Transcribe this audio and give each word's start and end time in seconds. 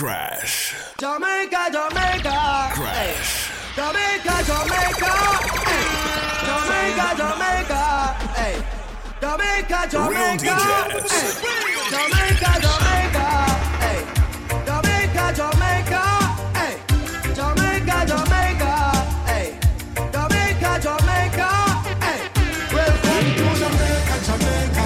Crash. 0.00 0.74
Jamaica, 0.96 1.68
Jamaica. 1.70 2.72
Crash. 2.72 3.52
Jamaica, 3.76 4.36
Jamaica. 4.48 5.12
Hey. 5.68 5.84
Jamaica, 6.40 7.06
Jamaica. 7.20 7.82
Hey. 8.32 8.56
Jamaica, 9.20 9.80
Jamaica. 9.92 10.56
Hey. 11.04 11.28
Jamaica, 11.92 12.52
Jamaica. 12.64 13.26
Hey. 13.84 14.00
Jamaica, 14.64 15.24
Jamaica. 15.36 16.02
Hey. 16.56 16.76
Jamaica, 17.36 17.96
Jamaica. 18.08 18.72
Hey. 19.28 19.48
Jamaica, 20.14 20.70
Jamaica. 20.80 21.50
Hey. 22.00 22.20
Welcome 22.72 23.28
to 23.36 23.48
Jamaica, 23.60 24.16
Jamaica. 24.24 24.84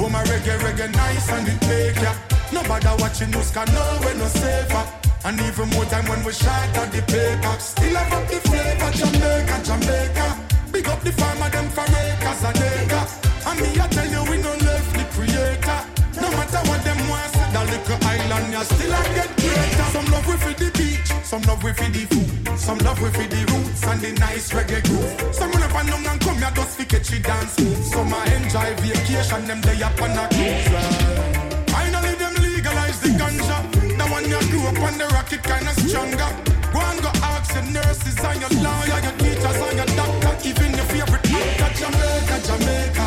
Oh 0.00 0.08
my 0.08 0.24
reggae, 0.24 0.56
reggae 0.56 0.88
nice 0.96 1.28
and 1.32 1.48
it 1.48 1.60
take 1.60 2.27
ya. 2.52 2.62
Nobody 2.62 3.02
watching 3.02 3.30
news 3.30 3.50
can 3.50 3.66
know 3.72 3.98
we 4.04 4.14
no 4.18 4.26
safer. 4.26 4.84
And 5.24 5.40
even 5.40 5.68
more 5.70 5.84
time 5.86 6.06
when 6.08 6.24
we 6.24 6.32
shot 6.32 6.76
at 6.76 6.92
the 6.92 7.02
paper. 7.02 7.54
Still 7.58 7.96
have 7.96 8.12
up 8.12 8.28
the 8.28 8.38
flavor, 8.48 8.90
Jamaica, 8.92 9.56
Jamaica. 9.64 10.26
Big 10.72 10.88
up 10.88 11.00
the 11.02 11.12
farmer, 11.12 11.50
them 11.50 11.68
for 11.70 11.82
acres 11.84 12.44
and 12.44 12.56
acres. 12.56 13.12
And 13.46 13.60
me, 13.60 13.80
I 13.80 13.86
tell 13.88 14.06
you, 14.06 14.22
we 14.30 14.38
no 14.40 14.52
left 14.64 14.92
the 14.94 15.04
creator. 15.12 15.80
No 16.20 16.30
matter 16.30 16.62
what 16.68 16.82
them 16.84 17.00
want, 17.08 17.32
that 17.52 17.66
little 17.66 17.98
island, 18.06 18.52
you 18.52 18.64
still 18.64 18.94
a 18.94 19.02
get 19.14 19.30
greater. 19.36 19.88
Some 19.90 20.06
love 20.06 20.26
we 20.26 20.36
for 20.36 20.54
the 20.54 20.70
beach, 20.78 21.10
some 21.24 21.42
love 21.42 21.62
we 21.62 21.72
for 21.72 21.90
the 21.90 22.04
food, 22.10 22.58
some 22.58 22.78
love 22.78 23.00
we 23.00 23.10
for 23.10 23.26
the 23.26 23.40
roots 23.52 23.82
and 23.86 24.00
the 24.00 24.12
nice 24.20 24.50
reggae 24.50 24.82
groove. 24.84 25.34
Some 25.34 25.50
will 25.50 25.60
never 25.60 25.84
know 25.84 26.10
and 26.10 26.20
come 26.20 26.38
here 26.38 26.52
just 26.54 26.76
fi 26.78 26.84
catch 26.84 27.10
dance. 27.22 27.54
Some 27.90 28.12
a 28.12 28.24
enjoy 28.34 28.74
vacation, 28.82 29.46
them 29.46 29.60
day 29.60 29.82
up 29.82 30.00
on 30.02 30.10
a 30.10 30.28
cruise. 30.28 31.37
The 33.08 33.18
ganja. 33.18 33.58
The 33.96 34.04
one 34.06 34.28
you 34.28 34.40
grew 34.50 34.66
up 34.68 34.78
on 34.80 34.98
the 34.98 35.06
rocket 35.14 35.42
kinda 35.42 35.72
stronger. 35.80 36.30
Go 36.72 36.80
and 36.80 37.00
go 37.02 37.10
ask 37.22 37.54
your 37.54 37.64
nurses 37.64 38.18
and 38.20 38.40
your 38.40 38.52
lawyer, 38.62 39.00
your 39.06 39.16
teachers 39.18 39.58
and 39.66 39.76
your 39.80 39.90
doctor, 39.96 40.34
even 40.48 40.72
your 40.76 40.88
favorite 40.92 41.26
actor. 41.32 41.70
Jamaica, 41.80 42.36
Jamaica. 42.48 43.06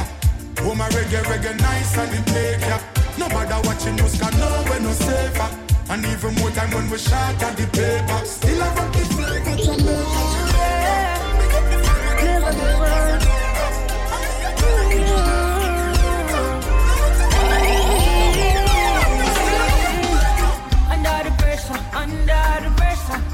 Oh 0.61 0.75
my 0.75 0.89
reggae, 0.89 1.23
reggae 1.29 1.59
nice 1.59 1.97
and 1.97 2.13
it 2.13 2.25
make 2.33 2.65
ya. 2.69 2.77
Nobody 3.17 3.67
watching 3.67 3.95
news 3.95 4.17
can 4.19 4.33
know 4.39 4.63
we 4.69 4.79
no 4.79 4.91
safer. 4.93 5.49
And 5.89 6.05
even 6.05 6.33
more 6.35 6.51
time 6.51 6.71
when 6.71 6.89
we 6.89 6.97
shot 6.97 7.41
at 7.43 7.57
the 7.57 7.67
paper. 7.67 8.25
Still 8.25 8.61
have 8.61 8.77
a 8.79 8.83
the 8.97 9.05
flavor, 9.13 9.55
Jamaica, 9.65 10.50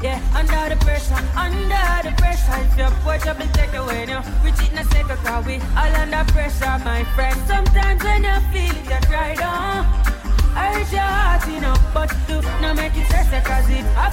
yeah, 0.02 0.20
under 0.34 0.74
the 0.74 0.84
pressure, 0.84 1.14
under 1.36 2.08
the 2.08 2.14
pressure. 2.16 2.54
If 2.62 2.78
your 2.78 2.90
boy 3.02 3.18
trouble 3.18 3.46
take 3.52 3.74
away 3.74 4.06
now, 4.06 4.22
we 4.44 4.52
cheat 4.52 4.72
in 4.72 4.78
a 4.78 4.84
second, 4.84 5.18
cause 5.24 5.46
we 5.46 5.56
all 5.76 5.94
under 5.96 6.24
pressure, 6.32 6.78
my 6.84 7.04
friend. 7.14 7.36
Sometimes 7.46 8.02
when 8.02 8.24
you 8.24 8.38
feel 8.52 8.76
it, 8.76 8.84
you 8.84 9.00
cry 9.08 9.34
down. 9.34 9.84
Hurt 10.54 10.92
your 10.92 11.00
heart, 11.00 11.48
you 11.48 11.60
know, 11.60 11.74
but 11.94 12.12
do 12.26 12.40
not 12.60 12.76
make 12.76 12.96
it 12.96 13.06
stress, 13.06 13.30
cause 13.46 13.68
it 13.70 13.84
I 13.96 14.10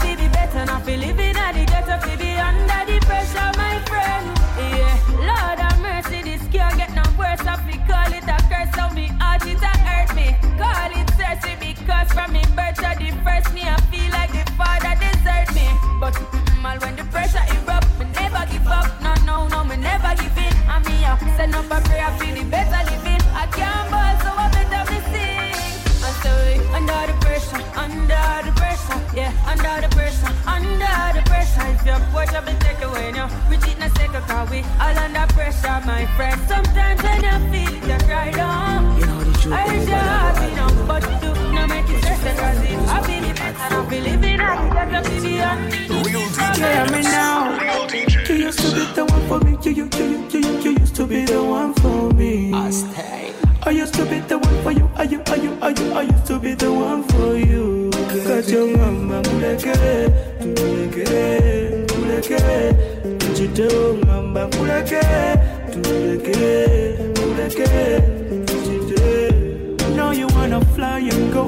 second, 34.56 34.82
all 34.82 34.98
under 34.98 35.34
pressure, 35.34 35.82
my 35.86 36.06
friend. 36.16 36.40
Sometimes 36.48 37.02
when 37.04 37.24
you 37.24 37.52
feel 37.52 37.74
it, 37.76 37.88
you 37.88 38.08
cry 38.08 38.32
down. 38.32 39.00
You 39.00 39.06
know 39.06 39.24
the 39.24 39.40
truth, 39.40 39.54
I 39.54 39.70
hurt 39.70 39.88
your 39.88 39.98
heart, 39.98 40.50
you 40.50 40.56
know, 40.56 40.86
but 40.88 41.04
do 41.22 41.52
not 41.52 41.70
make 41.70 41.90
it 41.90 42.02
stress, 42.02 42.40
cause 42.40 42.62
it 42.64 42.80
I 42.90 43.02
feel 43.04 43.24
it 43.24 43.36
better, 43.36 43.76
I 43.76 43.90
feel 43.90 44.06
it 44.06 44.22
better, 44.22 44.52
get 44.74 44.94
up 44.96 45.04
to 45.04 45.20
the 45.22 45.34
end. 45.40 46.06
Real 46.06 46.22
Hear 46.56 46.86
me 46.92 47.02
now. 47.04 47.58
Real 47.60 47.92
You 48.30 48.46
used 48.46 48.60
to 48.60 48.72
be 48.74 48.86
the 48.94 49.06
one 49.06 49.28
for 49.28 49.40
me. 49.40 49.58
You, 49.64 49.72
you, 49.72 49.90
you, 49.98 50.28
you, 50.30 50.40
you, 50.40 50.60
you 50.62 50.72
used 50.80 50.96
to 50.96 51.08
be 51.08 51.26
the 51.26 51.44
one 51.44 51.74
for 51.76 52.12
me. 52.14 52.54
I 52.54 53.72
used 53.72 53.96
to 53.96 54.06
be 54.06 54.20
the 54.20 54.38
one 54.38 54.64
for 54.64 54.72
you. 54.72 54.90
Are 54.96 55.06
you, 55.06 55.22
are 55.28 55.38
you, 55.38 55.58
are 55.62 55.72
you? 55.72 55.94
I 55.94 56.02
used 56.04 56.26
to 56.28 56.40
be 56.40 56.54
the 56.54 56.72
one 56.72 57.04
for 57.04 57.36
you. 57.36 57.90
Cause 57.92 58.52
your 58.52 58.78
mama 58.78 59.22
kulekere, 59.24 60.10
kulekere, 60.40 61.88
kulekere. 61.88 62.95
Tujite 63.36 63.68
mama 64.08 64.48
kulekere, 64.48 65.38
kulekere, 65.72 66.98
kulekere. 67.16 68.02
Tujite. 68.46 69.96
Now 69.96 70.12
you 70.12 70.28
wanna 70.28 70.62
fly 70.74 71.00
and 71.00 71.34
go. 71.34 71.48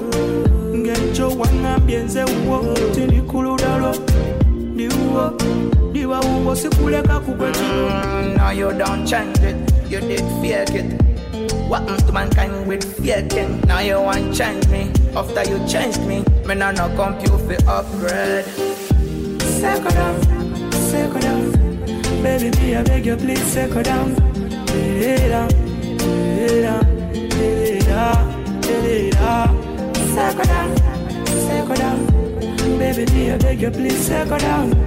Get 0.83 1.17
your 1.17 1.35
one 1.35 1.65
ambience 1.65 2.15
uwo. 2.25 2.75
Tini 2.93 3.21
kuludalo. 3.21 3.93
Diwo, 4.75 5.31
diwa 5.93 6.19
uwo 6.21 6.55
sikuleka 6.55 7.19
kukwetilo. 7.19 7.89
Mm, 7.89 8.37
no, 8.37 8.51
you 8.51 8.73
don't 8.73 9.05
change 9.07 9.39
it. 9.43 9.55
You 9.89 9.99
did 10.01 10.23
fake 10.41 10.75
it. 10.75 11.01
What 11.69 11.81
happened 11.81 12.07
to 12.07 12.13
mankind 12.13 12.67
with 12.67 12.83
faking? 13.01 13.61
Now 13.67 13.79
you 13.79 14.01
want 14.01 14.35
change 14.35 14.67
me. 14.67 14.91
After 15.15 15.43
you 15.49 15.57
changed 15.67 16.01
me, 16.05 16.23
me 16.45 16.55
now 16.55 16.71
no 16.71 16.89
compute 16.95 17.29
for 17.41 17.69
upgrade. 17.69 18.45
Settle 19.41 19.89
down, 19.91 20.71
settle 20.71 21.19
down. 21.21 21.66
Baby, 22.23 22.49
me, 22.57 22.75
I 22.75 22.83
beg 22.83 23.05
you, 23.05 23.15
please 23.15 23.43
settle 23.43 23.83
down. 23.83 24.15
Lay 24.67 25.29
down, 25.29 25.49
lay 25.99 26.61
down, 26.61 26.85
lay 27.13 27.79
down, 27.79 28.61
lay 28.61 29.09
down. 29.11 29.93
Settle 30.13 30.43
down, 30.45 31.75
down. 31.75 32.79
Baby, 32.79 33.11
me, 33.13 33.31
I 33.31 33.37
beg 33.37 33.61
you, 33.61 33.71
please 33.71 34.05
settle 34.07 34.37
down. 34.37 34.86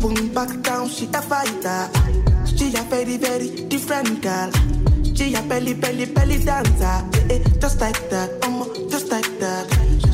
won't 0.00 0.34
back 0.34 0.60
down, 0.62 0.88
she 0.88 1.06
a 1.06 1.22
fighter. 1.22 1.90
She 2.56 2.68
a 2.76 2.82
very, 2.88 3.16
very 3.16 3.48
different 3.68 4.22
girl. 4.22 4.50
She 5.14 5.34
a 5.34 5.42
belly, 5.42 5.74
belly, 5.74 6.06
belly 6.06 6.38
dancer. 6.42 7.04
Eh, 7.30 7.36
eh, 7.36 7.44
just 7.60 7.80
like 7.80 8.08
that, 8.10 8.30
um, 8.44 8.64
just 8.88 9.10
like 9.10 9.30
that. 9.38 9.66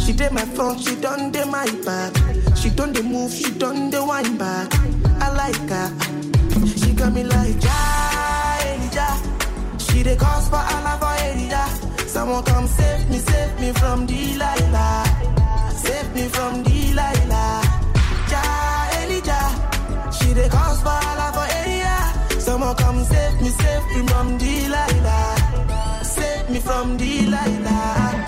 She 0.04 0.12
did 0.12 0.32
my 0.32 0.44
front, 0.44 0.80
she 0.80 0.96
done 0.96 1.30
the 1.32 1.46
my 1.46 1.66
back. 1.84 2.12
She 2.56 2.70
done 2.70 2.92
the 2.92 3.02
move, 3.02 3.32
she 3.32 3.50
done 3.52 3.90
the 3.90 4.04
wine 4.04 4.36
back. 4.36 4.72
I 5.20 5.30
like 5.32 5.68
her. 5.70 5.88
She 6.66 6.92
got 6.92 7.12
me 7.12 7.22
like 7.24 7.62
ja, 7.62 8.58
Elijah. 8.66 9.14
She 9.78 10.02
the 10.02 10.16
cause 10.16 10.48
for 10.48 10.56
Allah 10.56 10.96
for 11.00 11.14
Elijah. 11.24 12.08
Someone 12.08 12.42
come 12.44 12.66
save 12.66 13.10
me, 13.10 13.18
save 13.18 13.60
me 13.60 13.72
from 13.72 14.06
Delilah. 14.06 15.04
Save 15.76 16.14
me 16.14 16.28
from 16.28 16.62
Delilah. 16.62 17.65
Ja, 20.36 20.42
Elijah. 20.42 20.42
She 20.42 20.42
the 20.42 20.48
cause 20.48 20.80
for 20.82 20.88
Allah 20.88 21.32
for 21.32 21.46
Elijah. 21.56 22.40
Someone 22.40 22.76
come 22.76 23.04
save 23.04 23.40
me, 23.40 23.48
save 23.48 23.86
me 23.94 24.06
from 24.08 24.38
Delilah. 24.38 25.36
Save 26.04 26.50
me 26.50 26.58
from 26.60 26.96
Delilah. 26.96 28.24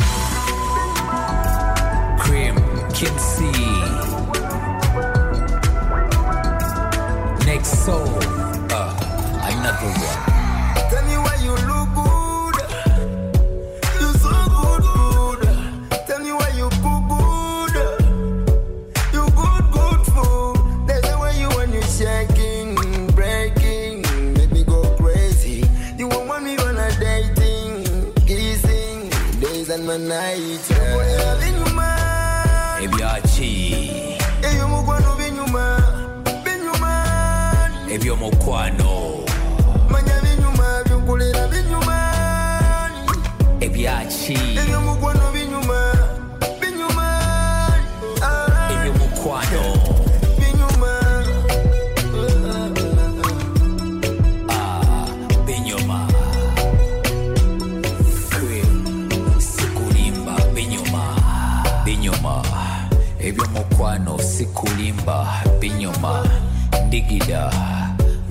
Cream, 2.18 2.56
Kid 2.94 3.16
C. 3.20 3.44
Next 7.46 7.84
soul, 7.84 8.18
uh, 8.70 8.92
another 9.50 9.90
one. 10.06 10.18
Tell 10.90 11.04
me 11.06 11.16
why 11.24 11.36
you 11.42 11.54
look 11.68 11.77
days 29.98 29.98
and 29.98 30.08
my 30.08 30.14
nights. 30.16 30.70
Yeah. 30.70 31.36
Binyuma, 31.40 31.88
Ebyachi, 32.82 33.90
eyo 34.42 34.68
binyuma, 35.18 35.82
binyuma. 36.44 36.92
ebyomukwano, 37.90 39.24
Manya 39.90 40.20
binyuma, 40.22 40.84
binyuma. 41.50 41.98
ebyomukwano 43.60 44.54
binyuma. 61.88 62.42
Ebyomukwano, 63.18 64.18
sikulimba, 64.18 65.16
binyuma. 65.60 66.20
Ndigida, 66.86 67.48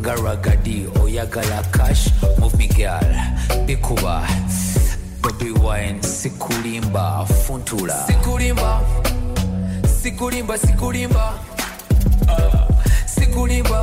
garagadi, 0.01 0.85
oyagala 1.01 1.63
cash, 1.73 2.13
move 2.39 2.53
bikuba. 3.65 4.21
Wine, 5.57 6.03
sikulimba, 6.03 7.25
funtula. 7.25 8.05
Sikulimba, 8.05 8.81
sikulimba, 10.01 10.57
sikulimba. 10.57 11.33
Sikulimba. 13.07 13.81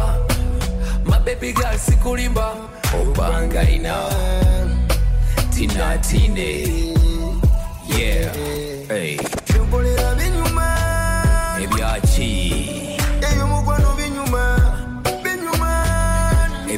My 1.05 1.19
baby 1.19 1.53
sikulimba. 1.79 2.55
Obangaina. 2.95 3.97
Tina 5.51 5.99
Tine. 5.99 6.95
Yeah. 7.87 8.33
Hey. 8.89 9.44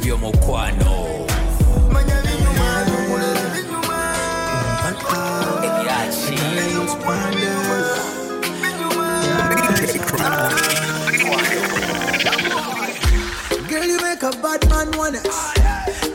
Ebyachi. 0.06 0.36
Girl, 13.68 13.84
you 13.84 14.00
make 14.00 14.22
a 14.22 14.30
bad 14.42 14.68
man 14.70 14.96
wanna. 14.96 15.20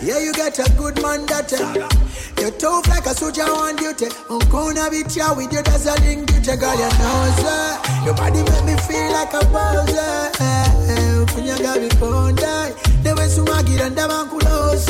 Yeah, 0.02 0.20
you 0.20 0.34
get 0.34 0.58
a 0.60 0.72
good 0.78 1.02
man 1.02 1.26
that 1.26 1.52
uh, 1.52 2.42
You're 2.42 2.52
tough 2.52 2.88
like 2.88 3.06
a 3.06 3.14
soldier 3.14 3.44
on 3.44 3.76
duty. 3.76 4.08
I'm 4.30 4.40
gonna 4.50 4.90
be 4.90 5.04
here 5.04 5.34
with 5.36 5.52
you, 5.52 5.60
a 5.60 5.96
link. 6.02 6.32
Girl, 6.46 6.76
you 6.76 6.90
know, 6.98 7.34
sir. 7.38 7.80
Your 8.06 8.16
body 8.16 8.42
make 8.44 8.66
me 8.66 8.76
feel 8.88 9.12
like 9.12 9.34
a 9.34 9.46
buzzer. 9.52 11.11
When 11.36 11.46
you 11.46 11.58
got 11.60 11.80
me 11.82 11.90
born, 12.00 12.36
die. 12.36 12.72
The 13.04 13.14
way 13.18 13.28
some 13.28 13.48
I 13.50 13.62
get 13.64 13.82
under 13.82 14.08
my 14.08 14.26
clothes, 14.30 14.88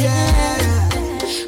yeah. 0.00 0.88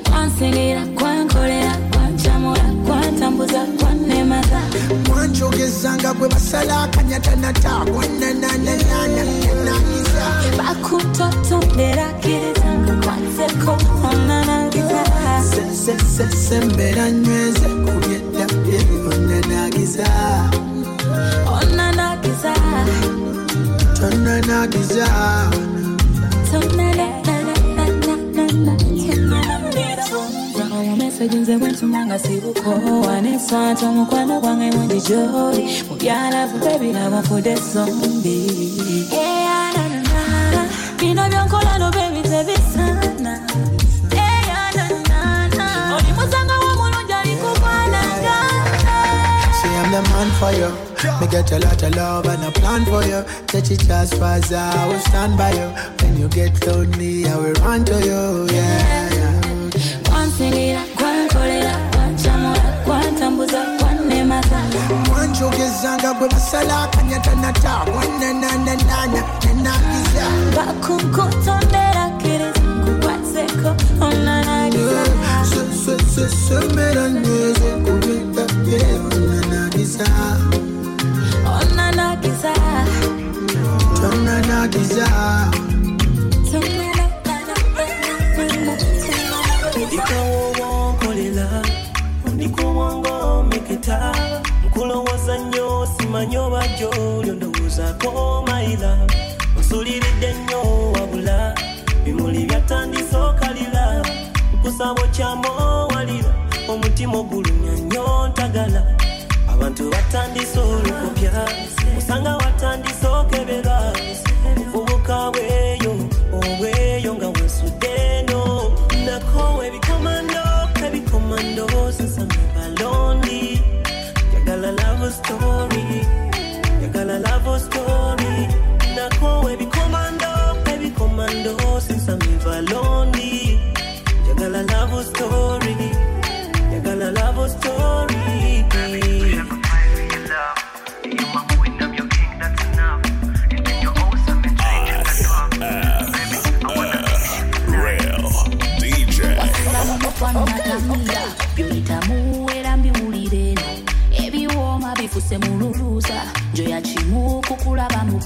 Kwansigira, 0.09 0.85
kwankolera, 0.95 1.77
kwancamula, 1.93 2.65
kwantambuza, 2.87 3.67
kwanemaza. 3.81 4.61
mwanjogezanga 5.09 6.15
bwe 6.15 6.29
basala 6.29 6.83
akanyatanata 6.83 7.85
gwananananananagiza 7.93 10.27
Bakutotondera 10.59 12.05
kkiriza, 12.13 12.75
nkwatseko, 12.75 13.77
onanagiza. 14.09 15.05
sembera 16.49 17.11
nyweze 17.11 17.69
kubyedda 17.69 18.47
onanagiza 19.17 20.07
Onanagiza. 21.47 21.66
Oli 45.97 46.11
musanga 46.19 46.55
w'omulungi 46.63 47.13
alikukwanagana 47.13 48.37
Say 49.59 49.73
I'm 49.81 49.89
the 49.91 50.01
man 50.11 50.29
for 50.39 50.53
you. 50.53 50.96
Me 51.21 51.27
get 51.29 51.53
a 51.53 51.59
lot 51.59 51.83
of 51.83 51.95
love 51.97 52.27
and 52.27 52.45
a 52.45 52.51
plan 52.51 52.85
for 52.87 53.03
you. 53.05 53.23
Touch 53.47 53.71
it 53.71 53.89
as 53.91 54.13
far 54.15 54.35
as 54.37 54.53
I 54.53 54.89
will 54.89 55.01
stand 55.01 55.37
by 55.39 55.53
you. 55.53 55.69
When 56.03 56.17
you 56.19 56.29
get 56.29 56.67
lonely, 56.67 57.27
I 57.27 57.37
will 57.37 57.53
run 57.65 57.85
to 57.85 57.95
you. 58.01 58.47
Yeah, 58.55 59.15
yeah. 59.15 59.41
kwansingira 60.09 60.81
kwankolera 60.97 61.77
kwancamula 61.95 62.61
kwantambuza 62.85 63.63
kwanemaza 63.81 64.59
mwanjogezanga 65.09 66.15
bwe 66.15 66.29
basala 66.29 66.83
akanyatanata 66.83 67.85
gwanananananagiza 67.93 70.25
bakukutondera 70.57 72.11
kkiriza 72.19 72.61
nkukwatseko 72.61 73.77
onanagiza 74.01 75.05
sembera 76.49 77.09
nyweze 77.09 77.71
kubyedda 77.85 78.43
onanagiza 78.65 79.17
onanagiza 79.17 80.05
tonanagiza 84.47 85.07
ndikawowonkolela 86.41 86.96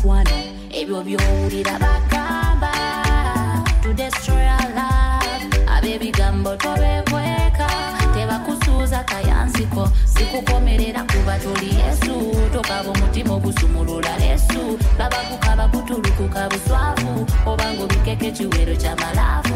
mukwano 0.00 0.30
ebyo 0.73 1.02
byowulira 1.04 1.76
bagamba 1.78 2.73
to 3.83 3.92
destroy 3.92 4.47
our 4.49 4.69
love 4.75 5.45
ab'ebigambo 5.76 6.57
tobekweka. 6.57 7.69
Tebakusuuza 8.14 9.04
kayansiko 9.04 9.88
sikukomerera 10.04 11.04
kuba 11.04 11.38
tuli 11.38 11.75
yesu. 11.80 12.12
Tokaba 12.52 12.90
omutima 12.90 13.35
ogusumulula 13.35 14.16
lesu 14.19 14.78
babakukaba 14.99 15.69
kutulukuka 15.69 16.49
buswavu 16.49 17.26
obanga 17.47 17.83
obikeka 17.85 18.26
ekiwero 18.26 18.75
ky'amalaavu 18.76 19.50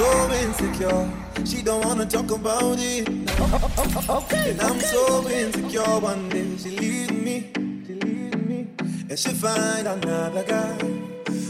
So 0.00 0.32
insecure. 0.32 1.10
She 1.44 1.60
don't 1.60 1.84
wanna 1.84 2.06
talk 2.06 2.30
about 2.30 2.78
it. 2.78 3.06
Okay. 4.08 4.52
And 4.52 4.60
I'm 4.62 4.80
so 4.80 5.28
insecure. 5.28 6.00
One 6.00 6.30
day 6.30 6.56
she 6.56 6.70
leave 6.70 7.12
me. 7.12 7.50
She 7.86 7.94
leave 7.96 8.48
me. 8.48 8.68
And 9.10 9.18
she 9.18 9.28
find 9.32 9.86
another 9.86 10.42
guy 10.44 10.78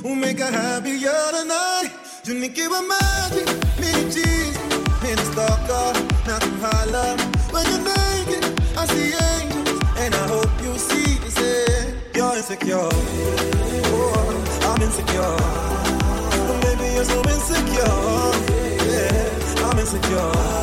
who 0.03 0.17
make 0.17 0.41
her 0.41 0.51
happier 0.51 1.23
tonight. 1.31 1.93
You 2.25 2.41
need 2.41 2.55
give 2.57 2.73
her 2.73 2.83
magic, 2.83 3.47
mini 3.79 4.11
cheese, 4.11 4.59
mini 5.01 5.25
stalker, 5.31 5.87
not 6.27 6.43
to 6.43 6.51
holler. 6.59 7.17
When 7.55 7.65
you're 7.71 7.85
naked, 7.87 8.43
I 8.77 8.85
see 8.91 9.15
angels, 9.31 9.79
and 9.97 10.13
I 10.13 10.27
hope 10.27 10.51
you 10.65 10.77
see 10.77 11.19
the 11.23 11.31
same. 11.31 11.95
You're 12.17 12.35
insecure. 12.35 12.91
Oh, 13.95 14.75
I'm 14.75 14.83
insecure. 14.83 15.90
You're 17.01 17.09
so 17.09 17.21
insecure. 17.23 17.97
Yeah, 18.93 19.65
I'm 19.65 19.79
insecure. 19.79 20.61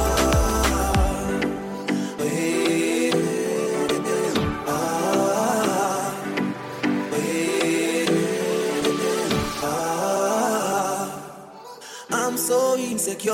So 12.38 12.78
insecure. 12.78 13.34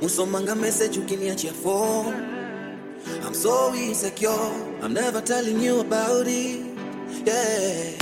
Musomanga 0.00 0.54
message 0.56 0.96
ukiniachia 0.96 1.52
phone. 1.52 2.14
I'm 3.24 3.34
so 3.34 3.74
insecure. 3.74 4.30
I'm 4.80 4.94
never 4.94 5.20
telling 5.20 5.60
you 5.60 5.80
about 5.80 6.26
it. 6.28 6.64
Yeah. 7.26 7.98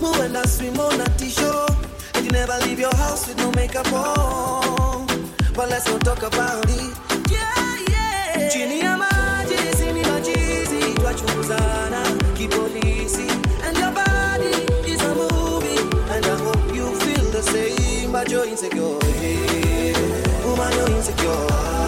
Muenda 0.00 0.46
swim 0.46 0.78
on 0.78 1.00
a 1.00 1.04
t-shirt. 1.18 1.67
You 2.24 2.30
never 2.30 2.58
leave 2.66 2.78
your 2.80 2.94
house 2.96 3.26
with 3.28 3.38
no 3.38 3.50
makeup 3.52 3.90
on. 3.92 5.06
But 5.54 5.70
let's 5.70 5.86
not 5.88 6.00
talk 6.02 6.22
about 6.22 6.64
it. 6.68 6.96
Yeah, 7.30 7.78
yeah. 7.90 8.48
Chini 8.50 8.80
ya 8.80 8.96
maji, 8.96 9.56
sini 9.76 10.02
majizi, 10.04 10.94
twachunguzana 11.00 12.02
kipolisi. 12.36 13.28
And 13.64 13.76
your 13.78 13.92
body 13.92 14.90
is 14.90 15.00
a 15.02 15.14
movie. 15.14 15.80
And 16.14 16.24
I 16.26 16.36
hope 16.44 16.74
you 16.74 16.86
feel 17.00 17.24
the 17.30 17.42
same. 17.42 18.12
But 18.12 18.30
you're 18.30 18.46
insecure. 18.46 18.98
Woman, 20.44 20.72
you're 20.76 20.90
insecure. 20.96 21.87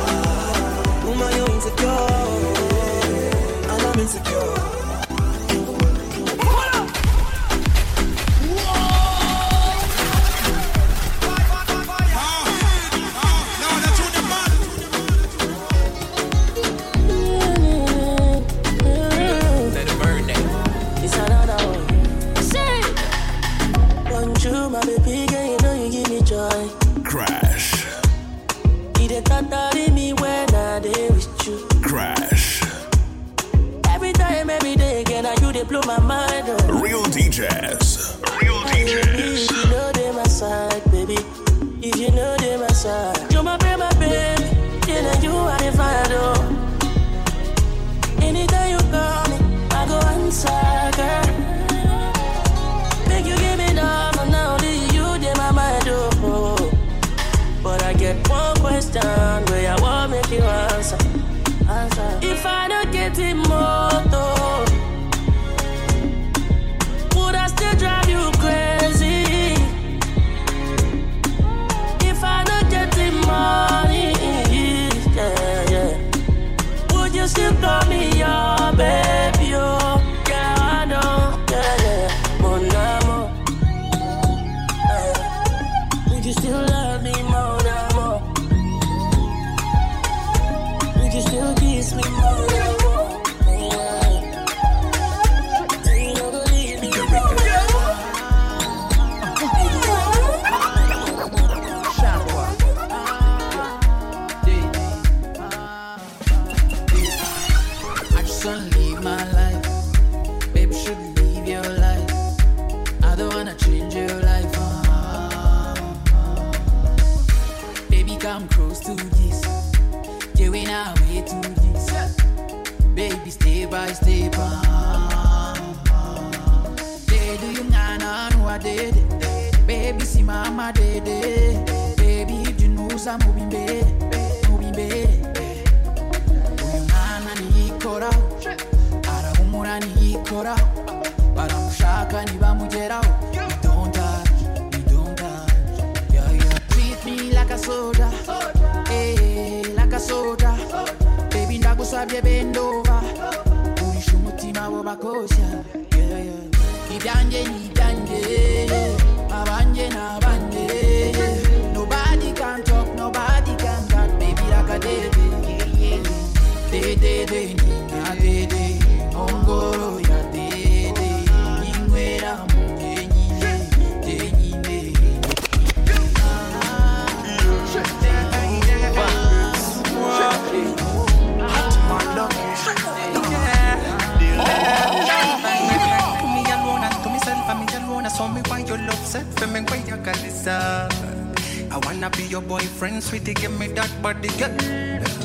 Be 192.17 192.25
your 192.25 192.43
boyfriend, 192.43 193.03
sweetie, 193.03 193.35
give 193.35 193.59
me 193.59 193.69
that 193.69 193.91
body, 194.03 194.29
girl. 194.39 194.51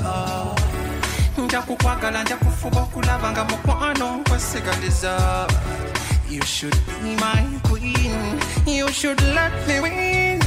Oh. 0.05 0.55
nja 1.37 1.61
kukwagala 1.61 2.23
nja 2.23 2.35
kufuba 2.37 2.81
okulaba 2.81 3.31
nga 3.31 3.43
mukwano 3.43 4.17
nkwesigaliza 4.17 5.47
you 6.29 6.41
should 6.45 6.75
be 7.03 7.15
my 7.15 7.43
queen. 7.63 8.39
You 8.65 8.87
should 8.91 9.21
let 9.21 9.51
me 9.67 9.79
win. 9.79 10.39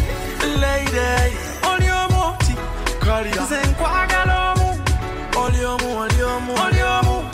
Lady. 0.61 1.35
Oli 1.71 1.91
omuti 1.91 2.55
Kalira. 3.01 3.43
nze 3.43 3.57
nkwagala 3.71 4.53
omu 4.53 4.79
oli 5.45 5.65
omu 5.65 5.99
oli 6.01 6.23
omu 6.23 6.53
oli 6.67 6.83
omu 6.83 7.25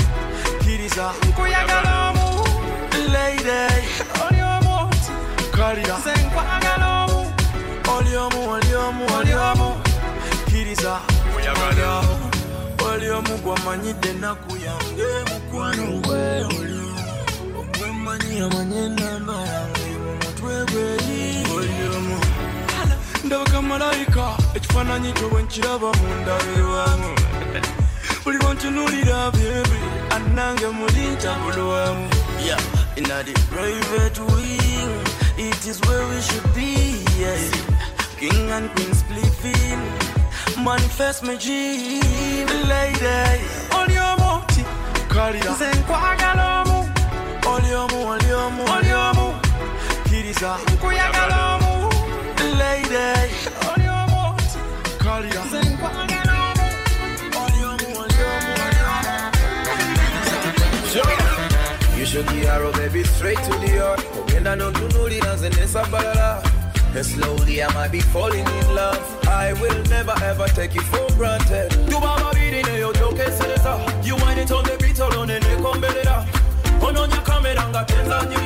kkiriza 0.58 1.12
nkuyagala 1.28 2.11
omu 2.11 2.44
lady. 3.12 3.87
Oli 4.26 4.42
omuti 4.42 5.11
kalira 5.56 5.99
nze 5.99 6.12
nkwagala 6.26 6.87
omu 6.87 6.94
oli 7.88 8.17
omu 8.17 8.50
oli 8.53 8.75
omu 8.75 9.05
oli 9.19 9.35
omu 9.35 9.75
kkiriza 10.47 10.99
oyagala 11.37 12.05
oli 12.93 13.11
omu 13.11 13.38
gwamanyidde 13.38 14.09
ennaku 14.11 14.57
yange 14.57 15.09
mukwano 15.31 15.87
gwe 16.00 16.45
oli 16.45 16.75
omu 16.75 17.61
ogwemanyi 17.61 18.41
amanyi 18.41 18.79
enamba 18.87 19.33
yange 19.53 19.87
mu 20.03 20.12
mutwe 20.23 20.55
gweri 20.71 21.47
oli 21.57 21.97
omu 21.97 22.17
ndabaka 23.25 23.62
malayika 23.62 24.26
ekifaananyi 24.55 25.12
kyo 25.12 25.29
bwe 25.29 25.43
nkiraba 25.43 25.88
mu 25.99 26.09
ndabirwamu 26.23 27.11
buli 28.25 28.38
lwontunulira 28.38 29.31
byebi 29.31 29.79
annange 30.11 30.67
muli 30.69 31.05
ntabulwamu 31.17 32.09
Yeah, 32.45 32.61
in 32.99 33.05
the 33.05 33.33
private 33.49 34.19
wing, 34.21 35.00
it 35.39 35.67
is 35.67 35.80
where 35.89 36.06
we 36.08 36.21
should 36.21 36.54
be. 36.54 37.00
Yeah. 37.19 37.74
King 38.30 38.50
and 38.52 38.71
queen 38.71 38.89
spliffing, 38.89 39.82
manifest 40.65 41.23
my 41.25 41.37
dream, 41.37 42.47
lady. 42.73 43.45
oli 43.76 43.99
omuti 43.99 44.65
Kalira, 45.08 45.50
nze 45.52 45.69
nkwagala 45.78 46.60
omu 46.60 46.89
oli 47.54 47.75
omu, 47.75 48.08
oli 48.10 48.32
omu, 48.32 48.63
oli 48.76 48.93
omu 48.93 49.34
Kiriza, 50.08 50.56
nkuyagala 50.73 51.54
omu 51.54 51.93
lady. 52.58 53.34
oli 53.75 53.89
omuti 53.89 54.58
Kalira, 54.99 55.45
nze 55.45 55.60
nkwagala 55.71 56.34
omu 56.49 56.67
oli 57.45 57.65
omu, 57.65 58.00
oli 58.00 58.21
omu, 58.32 58.54
You 61.99 62.06
should 62.06 62.26
be 62.28 62.47
arrow, 62.47 62.73
baby, 62.73 63.04
straight 63.04 63.39
to 63.45 63.58
the 63.58 63.69
heart. 63.78 64.00
Ogenda 64.19 64.56
tunulira 64.56 65.34
nze 65.34 65.49
nesabalala. 65.49 66.44
And 66.97 67.04
slowly 67.04 67.61
I 67.61 67.75
might 67.75 67.91
be 67.91 68.00
falling 68.00 68.47
in 68.47 68.75
love. 68.75 69.26
I 69.26 69.52
will 69.54 69.83
never 69.85 70.15
ever 70.23 70.47
take 70.47 70.76
it 70.76 70.83
for 70.83 71.07
granted. 71.17 71.73
You 71.91 71.97
are 71.97 72.21
my 72.21 72.33
reading, 72.37 72.65
you 72.76 72.93
joke, 72.93 73.19
You 74.04 74.15
wind 74.17 74.39
it 74.39 74.52
on 74.52 74.63
the 74.63 74.76
beat 74.80 75.00
alone 75.00 75.30
and 75.30 75.45
oh, 75.45 75.50
you 75.50 75.57
come 75.57 75.80
better. 75.80 76.45
On 76.85 76.95
your 76.95 77.23
camera, 77.23 77.50
and 77.50 77.73
got 77.73 77.89
10,000 77.89 78.44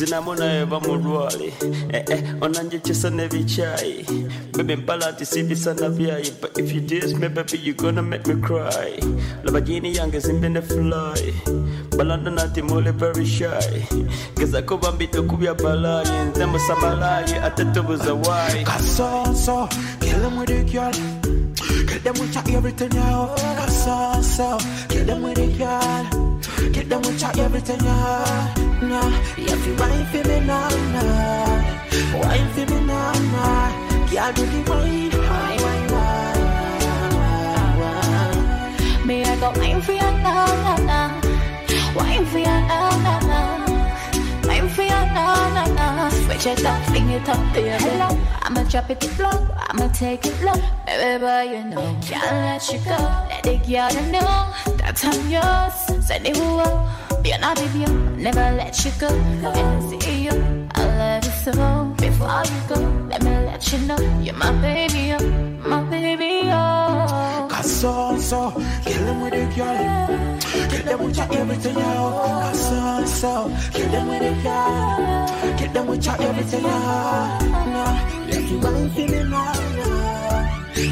Sinamona 0.00 0.54
eva 0.54 0.80
mulwale 0.80 1.52
eh, 1.92 2.04
eh, 2.08 2.22
onanjechesa 2.40 3.10
nevichai 3.10 4.06
Baby, 4.56 4.76
mpalati 4.76 5.26
sibisana 5.26 5.88
vyai 5.88 6.32
But 6.40 6.58
if 6.58 6.72
you 6.72 6.80
diss 6.80 7.14
me, 7.14 7.28
baby, 7.28 7.58
you 7.58 7.74
gonna 7.74 8.02
make 8.02 8.26
me 8.26 8.40
cry 8.40 8.98
Labagini 9.44 9.96
yange 9.96 10.18
zimbene 10.20 10.62
fly 10.62 11.34
Balanda 11.96 12.30
nati 12.30 12.62
mole 12.62 12.90
very 12.92 13.26
shy 13.26 13.86
Geza 14.36 14.62
kuba 14.62 14.92
mbito 14.92 15.22
kubya 15.22 15.54
balai 15.54 16.08
Nze 16.30 16.46
musamalai, 16.46 17.34
ate 17.44 17.64
tubuza 17.64 18.14
them 20.20 20.36
with 20.38 20.50
it, 20.50 20.72
girl. 20.72 20.92
Get 21.86 22.04
them 22.04 22.14
with 22.14 22.54
everything, 22.54 22.92
yo. 22.92 23.34
Kasonso, 23.58 24.58
kill 24.88 25.04
them 25.04 25.22
with 25.22 25.38
it, 25.38 25.58
girl. 25.58 26.29
Them 26.90 27.02
with 27.02 27.20
your 27.22 27.44
everything, 27.44 27.78
yo. 27.84 27.92
Nah, 28.82 29.10
you 29.38 29.54
feel 29.62 29.76
wine 29.76 30.06
for 30.06 30.28
me 30.28 30.40
now, 30.40 30.68
nah. 30.90 31.62
Wine 32.18 32.48
for 32.50 32.66
me 32.66 32.78
now, 32.84 33.12
nah. 33.30 33.70
Girl, 34.10 34.32
do 34.32 34.42
the 34.44 34.60
wine, 34.68 35.10
wine, 35.14 35.60
wine, 35.62 35.90
wine, 37.14 37.78
wine. 37.80 39.06
Me, 39.06 39.22
I 39.22 39.38
go 39.38 39.52
wine 39.60 39.80
for 39.80 39.92
you 39.92 40.00
now, 40.00 40.46
now, 40.64 40.76
now. 40.90 41.10
Wine 41.94 42.26
for 42.26 42.38
you 42.38 42.44
now. 42.46 42.90
Wine 43.04 43.19
for 44.74 44.82
you 44.82 44.88
now, 44.88 45.52
now, 45.54 45.66
now. 45.74 46.08
Switch 46.10 46.46
it 46.46 46.64
up, 46.64 46.82
fling 46.86 47.08
it 47.10 47.28
up 47.28 47.56
your 47.56 47.78
hello. 47.78 48.18
I'ma 48.42 48.62
drop 48.64 48.90
it 48.90 49.18
low, 49.18 49.48
I'ma 49.68 49.88
take 49.88 50.26
it 50.26 50.40
low. 50.42 50.54
Baby, 50.86 51.20
boy, 51.20 51.42
you 51.54 51.64
know, 51.64 51.96
can't 52.02 52.32
let 52.46 52.72
you 52.72 52.78
go. 52.80 52.98
Let 53.30 53.42
the 53.42 53.56
girl 53.68 53.92
know 54.14 54.76
that 54.78 55.04
I'm 55.04 55.30
yours. 55.30 56.06
Send 56.06 56.26
it 56.26 56.36
up. 56.36 57.24
You're 57.24 57.38
not 57.38 57.56
baby, 57.56 57.84
never 58.16 58.56
let 58.56 58.82
you 58.84 58.90
go. 58.98 59.08
When 59.08 59.56
I 59.56 59.98
see 60.00 60.24
you, 60.24 60.66
I 60.74 60.84
love 60.98 61.24
you 61.24 61.30
so. 61.30 61.94
Before 61.98 62.42
you 62.44 62.60
go, 62.68 62.80
let 63.10 63.22
me 63.22 63.30
let 63.30 63.72
you 63.72 63.78
know 63.80 63.98
you're 64.22 64.34
my 64.34 64.52
baby, 64.60 65.12
oh, 65.12 65.68
my 65.68 65.82
baby. 65.82 66.09
Kasonso, 68.20 68.52
kill 68.84 69.04
them 69.06 69.20
with 69.22 69.32
it, 69.32 69.56
girl. 69.56 70.06
Get 70.68 70.84
them 70.84 71.02
with 71.02 71.16
your 71.16 71.32
everything, 71.38 71.74
yo. 71.74 71.80
Kasonso, 72.52 73.72
kill 73.72 73.88
them 73.90 74.08
with 74.08 74.22
it, 74.22 74.42
girl. 74.42 75.56
Get 75.56 75.72
them 75.72 75.86
with 75.86 76.04
your 76.04 76.20
everything, 76.20 76.62
yo. 76.62 76.68
Nah, 76.68 78.28
if 78.28 78.50
you 78.50 78.58
wine 78.58 78.90
for 78.90 79.00
me 79.00 79.22
now, 79.24 79.52
nah. 79.78 80.44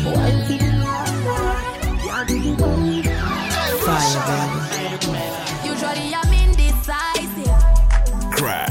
Wine 0.09 0.41
for 0.47 0.53
me 0.53 0.71
now, 0.81 1.05
nah. 1.27 1.61
Girl, 2.03 2.25
do 2.27 2.35
the 2.41 2.51
wine. 2.63 3.05
Fire, 3.85 4.29
baby. 4.71 5.21
Usually 5.69 6.15
I'm 6.15 6.33
indecisive, 6.33 7.61
Crash. 8.33 8.68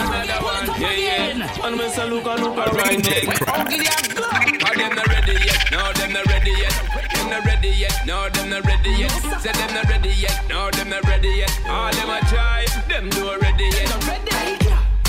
Another 0.00 0.38
one. 0.42 0.66
Yeah, 0.80 0.96
yeah. 0.96 1.66
And 1.66 1.76
me 1.76 1.88
say 1.90 2.08
look 2.08 2.24
a 2.24 2.30
a 2.30 2.36
them 4.74 4.94
not 4.94 5.06
ready 5.08 5.32
yet? 5.44 5.70
No, 5.70 5.92
them 5.92 6.12
not 6.12 6.26
ready 6.26 6.50
yet. 6.50 6.72
Them 7.12 7.28
not 7.30 7.44
ready 7.44 7.68
yet. 7.68 8.06
No, 8.06 8.28
them 8.30 8.48
not 8.48 8.64
ready 8.64 8.90
yet. 8.90 9.10
Them 9.42 9.74
not 9.74 9.88
ready 9.90 10.10
yet. 10.10 10.48
No, 10.48 10.70
them 10.70 10.88
not 10.88 11.04
ready 11.04 11.28
yet. 11.28 11.52
All 11.68 11.92
them 11.92 12.10
a 12.10 12.20
try. 12.28 12.64
Them 12.88 13.10
ready 13.40 13.64
yet. 13.64 13.90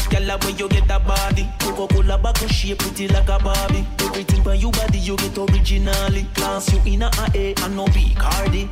Girl, 0.10 0.38
when 0.40 0.58
you 0.58 0.68
get 0.68 0.88
that 0.90 1.08
body, 1.08 1.48
Coca-Cola 1.60 2.18
bottle 2.18 2.48
shape 2.50 2.80
pretty 2.80 3.08
like 3.08 3.30
a 3.30 3.40
Barbie. 3.40 3.88
Everything 4.00 4.44
you 4.60 4.72
body 4.72 5.00
you 5.00 5.16
get 5.16 5.38
originally. 5.38 6.28
Class 6.36 6.74
you 6.74 6.94
in 6.94 7.04
a 7.04 7.10
A 7.34 7.54
and 7.64 7.76
no 7.78 7.86
B 7.88 8.14
cardi. 8.20 8.70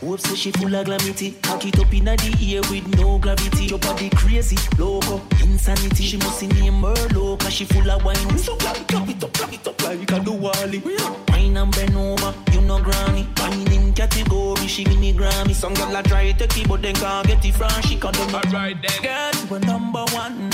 Hope 0.00 0.20
say 0.20 0.34
she 0.34 0.50
full 0.52 0.74
of 0.74 0.86
glamity. 0.86 1.32
Cock 1.42 1.66
it 1.66 1.78
up 1.78 1.92
in 1.92 2.06
the 2.06 2.36
ear 2.40 2.62
with 2.70 2.86
no 2.98 3.18
gravity. 3.18 3.66
Your 3.66 3.78
body 3.78 4.08
crazy, 4.10 4.56
loco, 4.78 5.20
insanity. 5.42 6.04
She 6.04 6.16
must 6.16 6.42
name 6.42 6.82
her 6.82 7.08
low, 7.14 7.36
cause 7.36 7.52
she 7.52 7.64
full 7.66 7.90
of 7.90 8.02
wine. 8.04 8.38
So 8.38 8.56
clap 8.56 8.80
it, 8.80 8.88
clap 8.88 9.08
it 9.08 9.22
up, 9.22 9.32
clap 9.34 9.52
it 9.52 9.66
up 9.68 9.82
like 9.82 10.10
a 10.10 10.20
Duwali. 10.20 10.80
Wine 11.28 11.56
and 11.56 11.70
bend 11.76 11.96
over, 11.96 12.34
you 12.52 12.62
know 12.62 12.80
granny. 12.80 13.28
Wine 13.38 13.72
in 13.72 13.92
category, 13.92 14.66
she 14.66 14.84
give 14.84 14.98
me 14.98 15.12
Grammy. 15.12 15.54
Some 15.54 15.74
girl 15.74 15.94
a 15.94 16.02
try 16.02 16.32
to 16.32 16.46
keep, 16.46 16.68
but 16.68 16.80
then 16.80 16.94
can't 16.94 17.26
get 17.26 17.44
it 17.44 17.54
from 17.54 17.70
she 17.82 17.96
can't 17.98 18.14
do 18.14 18.22
Alright 18.22 18.76
then. 18.80 19.02
Girl, 19.02 19.44
you 19.48 19.54
a 19.56 19.58
number 19.60 20.04
one. 20.12 20.50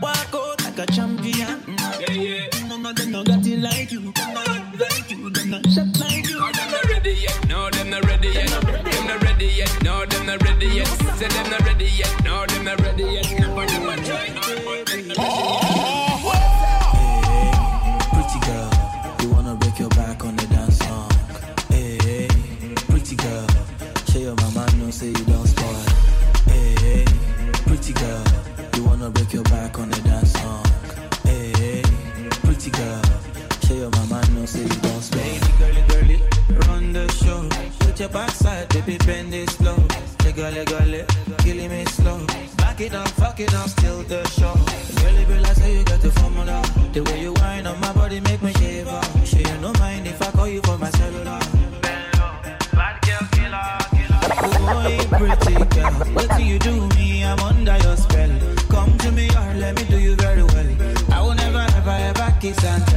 Walk 0.00 0.34
out 0.34 0.64
like 0.64 0.78
a 0.78 0.86
champion. 0.86 1.60
Yeah, 2.00 2.12
yeah. 2.12 2.68
No, 2.68 2.78
no, 2.78 2.92
they 2.92 3.06
no 3.06 3.22
got 3.22 3.46
it 3.46 3.58
like 3.58 3.92
you. 3.92 4.12
They 4.12 4.32
not 4.32 4.78
like 4.80 5.10
you. 5.10 5.30
They 5.30 5.44
not 5.44 5.66
shot 5.68 5.86
like 5.86 5.92
you. 5.92 5.97
No, 5.97 5.97
ready 10.58 10.76
yet. 10.76 10.86
Say 11.18 11.28
them 11.28 11.50
not 11.50 11.60
ready 11.60 11.84
yet. 11.84 12.24
No, 12.24 12.46
them 12.46 12.64
not 12.64 12.80
ready 12.80 13.04
yet. 13.04 13.54
But 13.54 13.68
them 13.68 13.88
a 13.88 13.96
try. 13.96 14.28
But 14.34 14.86
them 14.86 15.08
not 15.08 15.18
ready 15.18 15.38
yet. 15.38 15.98
Pretty 18.12 18.40
girl, 18.46 18.70
you 19.22 19.28
wanna 19.30 19.54
break 19.54 19.78
your 19.78 19.88
back 19.90 20.24
on 20.24 20.36
the 20.36 20.46
dance 20.46 20.78
song. 20.78 21.10
Hey, 21.68 22.28
pretty 22.88 23.16
girl, 23.16 23.46
show 24.10 24.18
your 24.18 24.34
mama 24.36 24.66
know 24.76 24.90
say 24.90 25.08
you 25.08 25.24
don't 25.24 25.46
spoil. 25.46 25.84
Hey, 26.46 27.04
pretty 27.66 27.92
girl, 27.92 28.24
you 28.74 28.84
wanna 28.84 29.10
break 29.10 29.32
your 29.32 29.44
back 29.44 29.78
on 29.78 29.90
the 29.90 30.00
dance 30.02 30.32
song. 30.32 30.64
Hey, 31.24 31.82
pretty 32.42 32.70
girl, 32.70 33.02
show 33.64 33.74
your 33.74 33.90
mama 33.90 34.22
know 34.32 34.46
say 34.46 34.62
you 34.62 34.68
don't 34.68 35.02
spoil. 35.02 35.22
Baby 35.22 35.52
girly, 35.58 35.82
girly, 35.88 36.22
run 36.66 36.92
the 36.92 37.08
show. 37.12 37.48
Put 37.80 38.00
your 38.00 38.08
backside, 38.08 38.68
baby, 38.70 38.98
bend 39.06 39.34
it 39.34 39.50
slow. 39.50 39.76
Gully, 40.38 40.64
gully, 40.66 41.04
killing 41.38 41.68
me 41.68 41.84
slow. 41.86 42.24
Back 42.58 42.80
it 42.80 42.94
up, 42.94 43.08
fuck 43.08 43.40
it 43.40 43.52
up, 43.54 43.68
still 43.68 44.04
the 44.04 44.24
show. 44.28 44.54
Girl, 45.26 45.44
I 45.44 45.52
say 45.54 45.78
you 45.78 45.84
got 45.84 46.00
the 46.00 46.12
formula. 46.12 46.62
The 46.92 47.02
way 47.02 47.22
you 47.22 47.32
whine 47.32 47.66
on 47.66 47.80
my 47.80 47.92
body 47.92 48.20
make 48.20 48.40
me 48.40 48.52
shiver. 48.52 49.00
Sure 49.24 49.40
you 49.40 49.58
no 49.60 49.72
mind 49.80 50.06
if 50.06 50.22
I 50.22 50.30
call 50.30 50.46
you 50.46 50.60
for 50.62 50.78
my 50.78 50.90
cellular. 50.90 51.40
Boy, 54.62 54.98
pretty 55.18 55.54
girl, 55.74 55.92
what 56.14 56.36
do 56.36 56.44
you 56.44 56.60
do 56.60 56.88
me? 56.90 57.24
I'm 57.24 57.40
under 57.40 57.76
your 57.78 57.96
spell. 57.96 58.30
Come 58.70 58.96
to 58.98 59.10
me 59.10 59.28
or 59.30 59.54
let 59.54 59.74
me 59.74 59.82
do 59.90 59.98
you 59.98 60.14
very 60.14 60.44
well. 60.44 60.70
I 61.10 61.20
will 61.20 61.34
never, 61.34 61.66
ever, 61.74 61.90
ever 61.90 62.36
kiss 62.40 62.62
and 62.64 62.87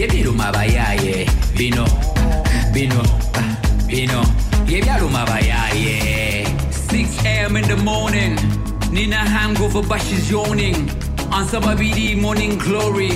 Ye 0.00 0.06
biruma 0.08 0.50
bayaye. 0.50 1.28
Bino, 1.58 1.84
bino, 2.72 3.02
bino. 3.86 4.22
Ye 4.66 4.80
ah, 4.80 4.96
biruma 4.96 5.26
bayaye. 5.26 6.46
6 6.72 7.24
a.m. 7.26 7.56
in 7.56 7.68
the 7.68 7.76
morning. 7.76 8.36
Nina 8.90 9.16
hangover, 9.16 9.82
but 9.82 10.00
she's 10.00 10.30
yawning. 10.30 10.88
On 11.30 11.46
some 11.46 11.64
BD 11.64 12.18
morning 12.18 12.56
glory. 12.56 13.10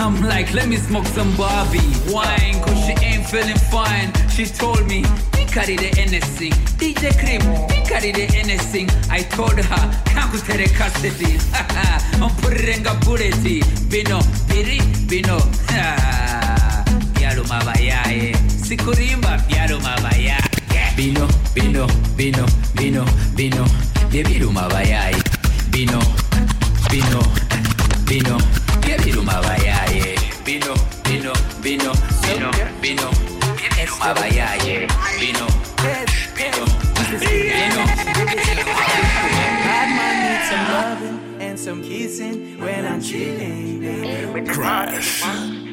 I'm 0.00 0.20
like, 0.22 0.52
let 0.54 0.68
me 0.68 0.76
smoke 0.76 1.06
some 1.06 1.34
Barbie. 1.36 1.80
Wine, 2.10 2.60
cause 2.62 2.78
she 2.84 2.92
ain't 3.04 3.26
feeling 3.26 3.56
fine. 3.70 4.12
She 4.28 4.46
told 4.46 4.86
me, 4.86 5.04
we 5.34 5.44
carry 5.44 5.76
the 5.76 5.90
NSC. 5.96 6.50
DJ 6.78 7.12
Cream, 7.18 7.42
we 7.68 7.76
carry 7.86 8.12
the 8.12 8.26
NSC. 8.26 8.90
I 9.10 9.22
told 9.22 9.58
her, 9.58 10.02
can't 10.06 10.32
go 10.32 10.38
the 10.38 10.66
custody. 10.76 11.38
I'm 12.22 12.30
putting 12.42 12.86
a 12.86 12.94
bullet. 13.04 13.34
Bino, 13.90 14.20
biri, 14.48 14.80
bino. 15.08 15.38
Yalo 17.22 17.44
mabayaye. 17.44 18.30
Eh. 18.30 18.36
Sikurimba, 18.48 19.40
yalo 19.48 19.78
mabayaye. 19.80 20.38
Eh. 20.74 20.96
Bino, 20.96 21.28
bino, 21.54 21.86
bino, 22.16 22.46
bino, 22.74 23.04
bino. 23.36 23.64
Ye 24.10 24.22
biruma 24.24 24.68
bayaye. 24.68 25.14
Eh. 25.14 25.22
Bino, 25.70 26.00
bino, 26.90 27.20
bino. 28.06 28.38
Bayaye. 29.22 29.81
Bino, 29.81 29.81
bino, 31.62 31.92
bino, 32.22 32.50
bino, 32.50 32.68
bino. 32.80 33.08
Ye 33.62 33.68
biruma 33.76 34.14
bayaye. 34.14 34.88
Bino, 35.20 35.46
bino, 36.36 36.64
bino. 37.20 37.82
Bad 39.64 39.88
man 39.96 40.14
needs 40.26 40.46
some 40.50 40.66
loving 40.74 41.18
and 41.40 41.58
some 41.58 41.82
kissing 41.82 42.60
when 42.60 42.84
I'm 42.86 43.00
chilling. 43.00 43.80
baby. 43.80 44.46
Crash. 44.50 45.22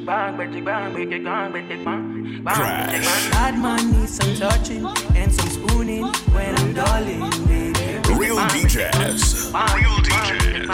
Bang, 0.05 0.37
bitty, 0.37 0.61
bang, 0.61 0.93
bitty, 0.93 1.19
bang, 1.19 1.51
bitty, 1.51 1.83
bang, 1.83 2.43
bang, 2.43 2.55
Crash. 2.55 2.91
bitty, 2.91 3.05
bang. 3.05 3.31
Bad 3.31 3.59
man 3.59 3.91
needs 3.91 4.13
some 4.15 4.35
touching 4.35 4.85
and 5.15 5.33
some 5.33 5.49
spooning 5.49 6.03
when 6.33 6.55
I'm 6.55 6.73
darling, 6.73 7.29
baby. 7.47 7.99
Real 8.13 8.37
DJs. 8.37 9.53
Real 9.75 9.97
DJs. 10.05 10.69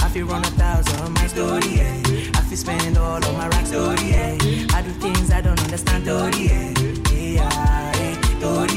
I 0.00 0.08
feel 0.08 0.26
run 0.26 0.44
a 0.44 0.50
thousand 0.50 0.93
my 1.24 1.28
story, 1.28 1.76
yeah. 1.76 2.02
I 2.34 2.40
feel 2.42 2.58
spend 2.58 2.98
all 2.98 3.16
of 3.16 3.34
my 3.38 3.48
racks, 3.48 3.68
story, 3.68 4.10
yeah. 4.10 4.76
I 4.76 4.82
do 4.82 4.90
things 5.04 5.30
I 5.30 5.40
don't 5.40 5.58
understand, 5.58 6.04
story, 6.04 6.44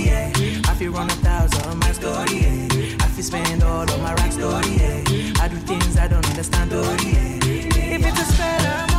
yeah. 0.06 0.28
I 0.70 0.74
feel 0.76 0.94
run 0.94 1.10
a 1.10 1.18
thousand 1.28 1.78
my 1.80 1.92
story, 1.92 2.38
yeah. 2.44 3.04
I 3.04 3.08
feel 3.10 3.24
spend 3.24 3.64
all 3.64 3.84
of 3.84 4.02
my 4.02 4.14
racks, 4.14 4.36
story, 4.36 4.70
yeah. 4.82 5.44
I 5.44 5.50
do 5.50 5.58
things 5.58 5.98
I 5.98 6.08
don't 6.08 6.26
understand, 6.26 6.72
story, 6.72 7.12
yeah. 7.12 7.96
If 7.96 8.06
it's 8.06 8.22
a 8.22 8.26
spell, 8.34 8.66
I'm 8.66 8.97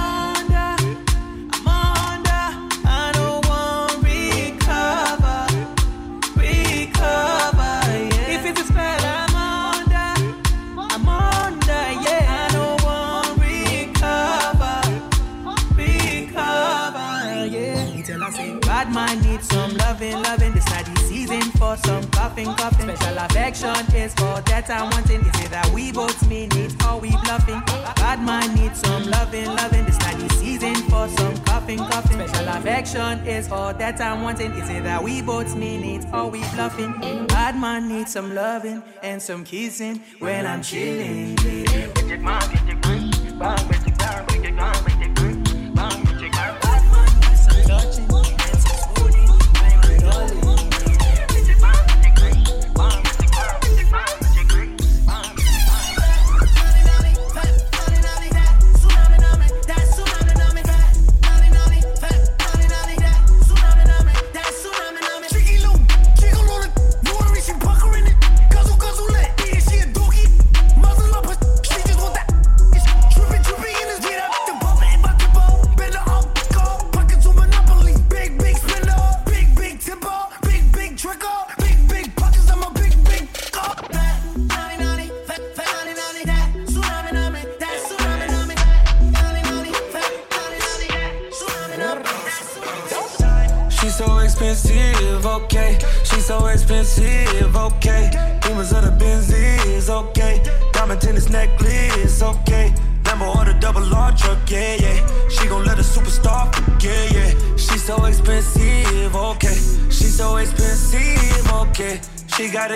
bad 18.85 18.95
man 18.95 19.21
needs 19.23 19.49
some 19.49 19.77
loving, 19.79 20.23
loving. 20.23 20.53
This 20.53 20.65
not 20.71 20.85
the 20.85 21.01
season 21.01 21.43
for 21.59 21.77
some 21.79 22.05
coughing, 22.13 22.47
coughing. 22.55 22.95
Special 22.97 23.19
affection 23.19 23.97
is 23.97 24.15
for 24.15 24.41
that 24.51 24.71
I'm 24.71 24.89
wanting. 24.91 25.21
Is 25.21 25.41
it 25.45 25.51
that 25.51 25.69
we 25.75 25.91
both 25.91 26.29
mean 26.29 26.49
it 26.53 26.73
or 26.87 27.01
we 27.01 27.11
bluffing? 27.25 27.61
Bad 27.97 28.23
man 28.23 28.55
needs 28.55 28.79
some 28.79 29.05
loving, 29.11 29.47
loving. 29.47 29.85
This 29.85 29.99
not 29.99 30.17
the 30.21 30.29
season 30.35 30.77
for 30.91 31.09
some 31.09 31.37
coughing, 31.39 31.79
coughing. 31.79 32.29
Special 32.29 32.49
affection 32.51 33.27
is 33.27 33.49
for 33.49 33.73
that 33.73 34.01
I'm 34.01 34.23
wanting. 34.23 34.53
Is 34.53 34.71
it 34.71 34.85
that 34.85 35.03
we 35.03 35.23
both 35.23 35.57
mean 35.57 35.83
it 35.83 36.07
or 36.15 36.31
we 36.31 36.39
bluffing? 36.55 36.93
Bad 37.27 37.61
man 37.61 37.89
needs 37.89 38.13
some 38.13 38.33
loving 38.33 38.81
and 39.03 39.21
some 39.21 39.43
kissing 39.43 40.01
when 40.21 40.47
I'm 40.47 40.63
chilling. 40.63 41.37
She's 41.39 41.69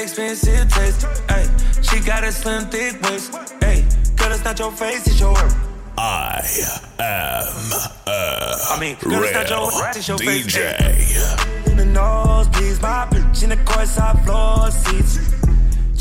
expensive 0.03 0.69
taste, 0.69 1.07
hey. 1.31 1.47
She 1.83 2.01
got 2.01 2.25
a 2.25 2.33
slim, 2.33 2.67
thick 2.67 3.01
waist, 3.03 3.33
hey. 3.63 3.87
Girl, 4.17 4.33
it's 4.33 4.45
not 4.45 4.59
your 4.59 4.73
face, 4.73 5.07
it's 5.07 5.21
your 5.21 5.37
I 5.97 6.43
am 6.99 7.73
a 8.07 8.23
I 8.71 8.79
mean, 8.81 8.97
girl, 8.97 9.23
it's 9.23 9.33
not 9.33 9.49
your 9.49 9.71
it's 9.95 10.09
your 10.09 10.19
face, 10.19 10.47
DJ. 10.47 11.71
In 11.71 11.77
the 11.77 11.85
nose, 11.85 12.49
please, 12.49 12.81
my 12.83 13.07
bitch 13.11 13.43
in 13.45 13.51
the 13.51 13.57
course, 13.59 13.97
courtside 13.97 14.25
floor 14.25 14.71
seats. 14.71 15.19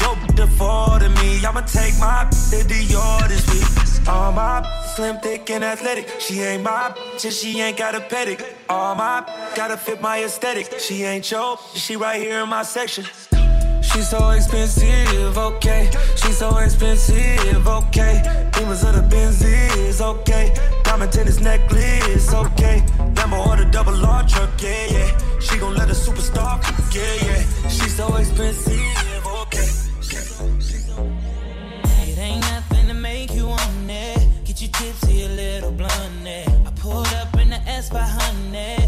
Yo, 0.02 0.16
defaulted 0.36 1.12
me, 1.12 1.46
I'ma 1.46 1.62
take 1.62 1.98
my 2.00 2.28
to 2.50 2.58
Dior 2.66 3.28
this 3.28 3.46
week. 3.54 4.08
All 4.08 4.32
my 4.32 4.68
slim, 4.96 5.18
thick, 5.20 5.50
and 5.52 5.64
athletic. 5.64 6.10
She 6.20 6.40
ain't 6.42 6.64
my 6.64 6.92
bitch, 6.96 7.40
she 7.40 7.60
ain't 7.62 7.78
got 7.78 7.94
a 7.94 8.00
pedic. 8.00 8.44
All 8.68 8.96
my 8.96 9.24
gotta 9.56 9.78
fit 9.78 10.02
my 10.02 10.24
aesthetic. 10.24 10.80
She 10.80 11.04
ain't 11.04 11.30
your, 11.30 11.60
she 11.76 11.96
right 11.96 12.20
here 12.20 12.42
in 12.42 12.50
my 12.50 12.64
section. 12.64 13.06
She's 13.94 14.10
so 14.10 14.30
expensive, 14.30 15.38
okay. 15.38 15.92
She's 16.16 16.38
so 16.38 16.58
expensive, 16.60 17.68
okay. 17.68 18.50
Demons 18.54 18.84
of 18.86 18.96
the 18.96 19.02
Benzies, 19.02 20.00
okay. 20.00 20.56
Diamond 20.84 21.12
tennis 21.12 21.42
necklace, 21.42 22.34
okay. 22.34 22.84
Lambo 23.16 23.46
or 23.46 23.58
the 23.58 23.66
double 23.70 24.06
R 24.06 24.26
truck, 24.26 24.50
yeah, 24.62 24.86
yeah. 24.92 25.40
She 25.40 25.58
gon' 25.58 25.76
let 25.76 25.90
a 25.90 25.94
superstar 25.94 26.64
cook, 26.64 26.96
yeah, 26.96 27.16
yeah. 27.26 27.68
She's 27.68 27.96
so 27.98 28.16
expensive, 28.16 28.80
okay. 29.42 29.68
It 32.10 32.18
ain't 32.18 32.42
nothing 32.42 32.88
to 32.88 32.94
make 32.94 33.34
you 33.34 33.48
on 33.48 33.90
it. 33.90 34.46
Get 34.46 34.62
you 34.62 34.70
tipsy, 34.70 35.26
a 35.26 35.28
little 35.30 35.72
blunt, 35.72 36.28
I 36.28 36.72
pulled 36.78 37.08
up 37.08 37.38
in 37.38 37.50
the 37.50 37.58
S500. 37.58 38.81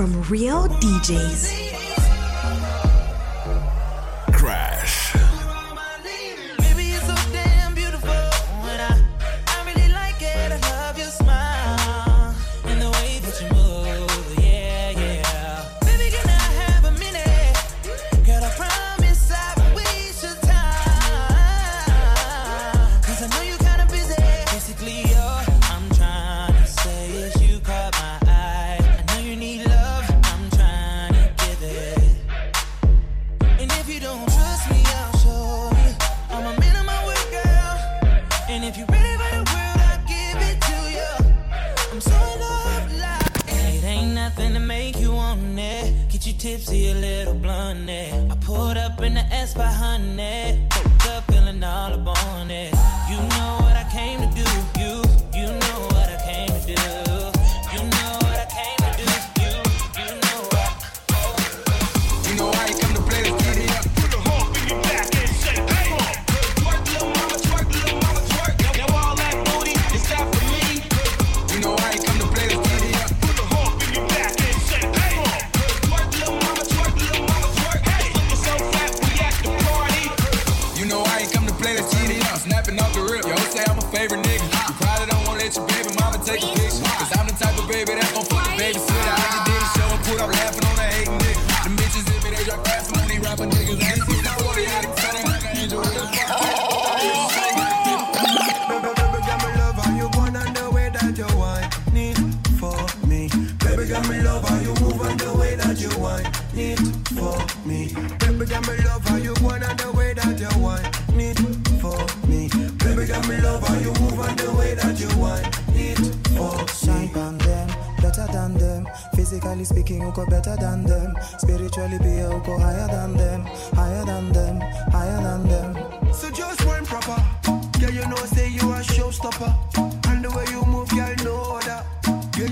From 0.00 0.22
real 0.30 0.66
DJs. 0.80 1.59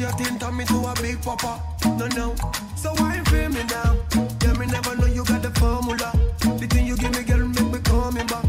You 0.09 0.25
think 0.25 0.41
turn 0.41 0.57
me 0.57 0.65
to 0.65 0.77
a 0.87 0.95
big 1.03 1.21
papa. 1.23 1.61
No, 1.85 2.07
no. 2.09 2.35
So 2.77 2.91
why 2.95 3.21
feel 3.25 3.49
me 3.51 3.63
now? 3.65 3.97
Yeah, 4.43 4.55
me 4.55 4.67
never 4.67 4.97
know 4.97 5.07
you 5.07 5.25
got 5.25 5.43
the 5.43 5.51
formula. 5.61 6.13
The 6.41 6.67
thing 6.67 6.87
you 6.87 6.97
give 6.97 7.13
me, 7.13 7.23
girl, 7.25 7.47
make 7.47 7.73
me 7.73 7.79
coming 7.81 8.27
back. 8.27 8.45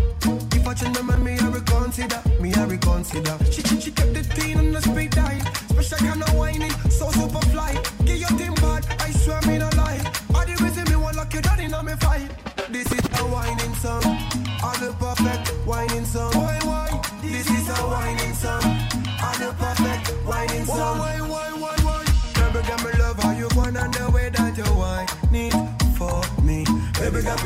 If 0.56 0.67
I 0.67 0.74
change 0.74 0.95
my 0.95 1.02
mind, 1.02 1.24
me, 1.24 1.38
I 1.39 1.48
reconsider. 1.50 2.22
Me, 2.39 2.54
I 2.54 2.63
reconsider. 2.65 3.38
She, 3.52 3.62
she, 3.63 3.82
she 3.82 3.91
kept 3.91 4.13
the 4.13 4.24
thing 4.24 4.58
on 4.58 4.72
the 4.72 4.82
speed 4.82 5.12
dial. 5.12 5.41
Special 5.69 5.98
kind 5.98 6.24
of 6.24 6.34
whining, 6.36 6.72
so 6.89 7.12
super 7.12 7.49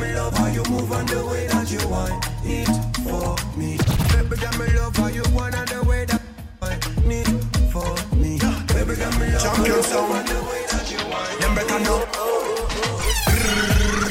me 0.04 0.14
love 0.14 0.36
how 0.36 0.46
you 0.46 0.62
move 0.70 0.92
on 0.92 1.06
the 1.06 1.26
way 1.26 1.46
that 1.46 1.70
you 1.70 1.88
want. 1.88 2.12
Need 2.44 2.68
for 3.04 3.36
me. 3.58 3.78
Baby, 4.12 4.36
got 4.42 4.58
me 4.58 4.66
love 4.76 4.96
how 4.96 5.08
you 5.08 5.24
going 5.32 5.54
on 5.54 5.66
the 5.66 5.80
way 5.88 6.04
that 6.04 6.20
you. 6.20 7.08
Need 7.08 7.28
for 7.72 7.94
me. 8.16 8.38
Baby, 8.72 8.94
me 9.18 9.26
love 9.32 9.56
how 9.56 9.64
you 9.64 9.82
sound. 9.82 10.12
on 10.12 10.24
the 10.26 10.38
way 10.48 10.62
that 10.70 10.86
you 10.92 11.00
want. 11.08 11.40
Them 11.40 11.54
better 11.54 11.80
know. 11.86 12.00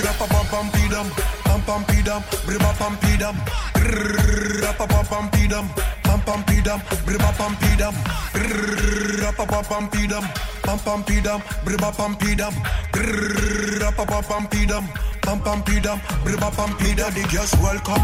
Rappa 0.04 0.26
pam 0.34 0.46
pam 0.52 0.68
pidam, 0.74 1.08
pam 1.46 1.62
pam 1.68 1.82
pidam, 1.86 2.22
briba 2.46 2.72
pam 2.80 2.94
pidam. 3.02 3.36
Rappa 4.64 4.86
pam 4.88 5.06
pam 5.06 5.26
pidam, 5.32 5.66
pam 6.04 6.20
pam 6.22 6.44
pidam, 6.44 6.80
briba 7.06 7.32
pam 7.38 7.54
pidam. 7.62 7.96
Rappa 9.22 9.46
pam 9.46 9.64
pam 9.70 9.90
pidam, 9.90 10.26
pam 10.64 10.80
pam 10.80 11.04
pidam, 11.04 11.40
briba 11.66 11.90
pam 11.98 12.16
pidam. 12.16 12.54
Rappa 13.82 14.06
pam 14.06 14.24
pam 14.24 14.48
pidam, 14.48 14.84
pam 15.24 15.40
pam 15.42 15.64
pidam, 15.64 16.00
briba 16.24 16.52
pam 16.56 16.70
pidam. 16.78 17.12
The 17.14 17.24
girls 17.32 17.54
welcome. 17.62 18.04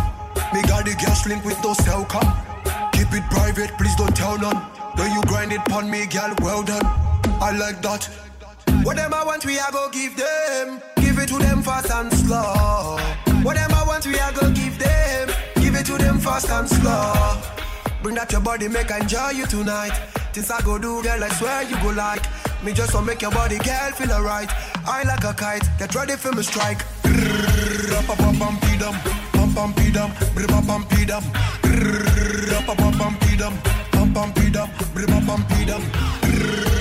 Me 0.53 0.62
got 0.63 0.86
the 0.86 0.95
girls 1.03 1.25
link 1.27 1.45
with 1.45 1.62
no 1.63 1.73
cell 1.73 2.05
come. 2.05 2.32
Keep 2.93 3.13
it 3.13 3.23
private, 3.29 3.71
please 3.77 3.95
don't 3.95 4.15
tell 4.15 4.38
none. 4.38 4.58
When 4.95 5.12
you 5.12 5.21
grind 5.23 5.51
it 5.53 5.63
pon 5.65 5.89
me, 5.89 6.05
girl, 6.08 6.34
well 6.41 6.63
done. 6.63 6.86
I 7.41 7.55
like 7.58 7.82
that. 7.84 8.10
Whatever 8.84 9.21
want 9.25 9.45
we 9.45 9.60
I 9.60 9.69
go 9.71 9.89
give 9.91 10.15
them. 10.15 10.82
Give 10.97 11.17
it 11.19 11.27
to 11.29 11.38
them 11.38 11.62
fast 11.62 11.91
and 11.91 12.12
slow. 12.13 12.97
Whatever 13.43 13.82
want 13.86 14.05
we 14.08 14.19
I 14.19 14.32
go 14.34 14.51
give 14.51 14.79
them. 14.79 15.29
Give 15.62 15.75
it 15.75 15.86
to 15.88 15.97
them 15.97 16.19
fast 16.19 16.49
and 16.49 16.67
slow. 16.67 17.41
Bring 18.01 18.15
that 18.15 18.32
your 18.32 18.41
body, 18.41 18.67
make 18.67 18.91
I 18.91 18.99
enjoy 18.99 19.32
you 19.32 19.45
tonight. 19.45 19.91
Things 20.34 20.49
I 20.49 20.62
go 20.62 20.77
do, 20.77 21.03
girl, 21.03 21.23
I 21.23 21.29
swear 21.29 21.63
you 21.63 21.75
go 21.82 21.89
like. 21.89 22.23
Me 22.63 22.74
just 22.74 22.93
want 22.93 23.06
make 23.06 23.22
your 23.22 23.32
body, 23.32 23.58
girl, 23.60 23.91
feel 23.93 24.12
alright. 24.12 24.50
I 24.86 25.04
like 25.04 25.24
a 25.24 25.34
kite, 25.34 25.63
get 25.78 25.95
ready 25.95 26.15
for 26.17 26.34
me 26.34 26.43
strike. 26.43 26.84
Rappa 27.06 28.15
pam 28.17 28.36
pam 28.38 28.58
pidam, 28.58 28.93
pam 29.32 29.54
pam 29.54 29.74
pidam, 29.74 30.12
briba 30.36 30.62
pam 30.67 30.84
pidam. 30.84 31.24
Rappa 32.52 32.76
pam 32.76 32.93
pam 33.00 33.15
pidam, 33.19 33.54
pam 33.91 34.13
pam 34.13 34.34
pidam, 34.34 34.69
briba 34.93 35.26
pam 35.26 35.41
pidam. 35.43 36.78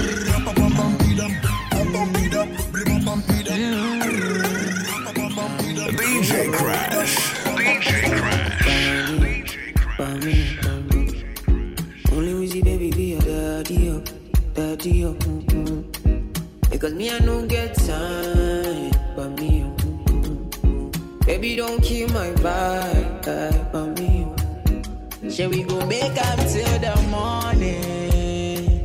Make 26.09 26.18
up 26.27 26.38
till 26.53 26.79
the 26.85 26.94
morning? 27.11 28.85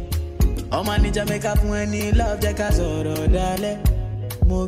Ọmọ 0.71 0.93
ní 1.03 1.09
Jamaica 1.15 1.51
fún 1.59 1.73
ẹni 1.81 2.01
love 2.19 2.39
jẹ́ 2.43 2.53
ká 2.59 2.67
sọ̀rọ̀ 2.77 3.27
dalẹ̀. 3.35 3.77
Mo. 4.47 4.59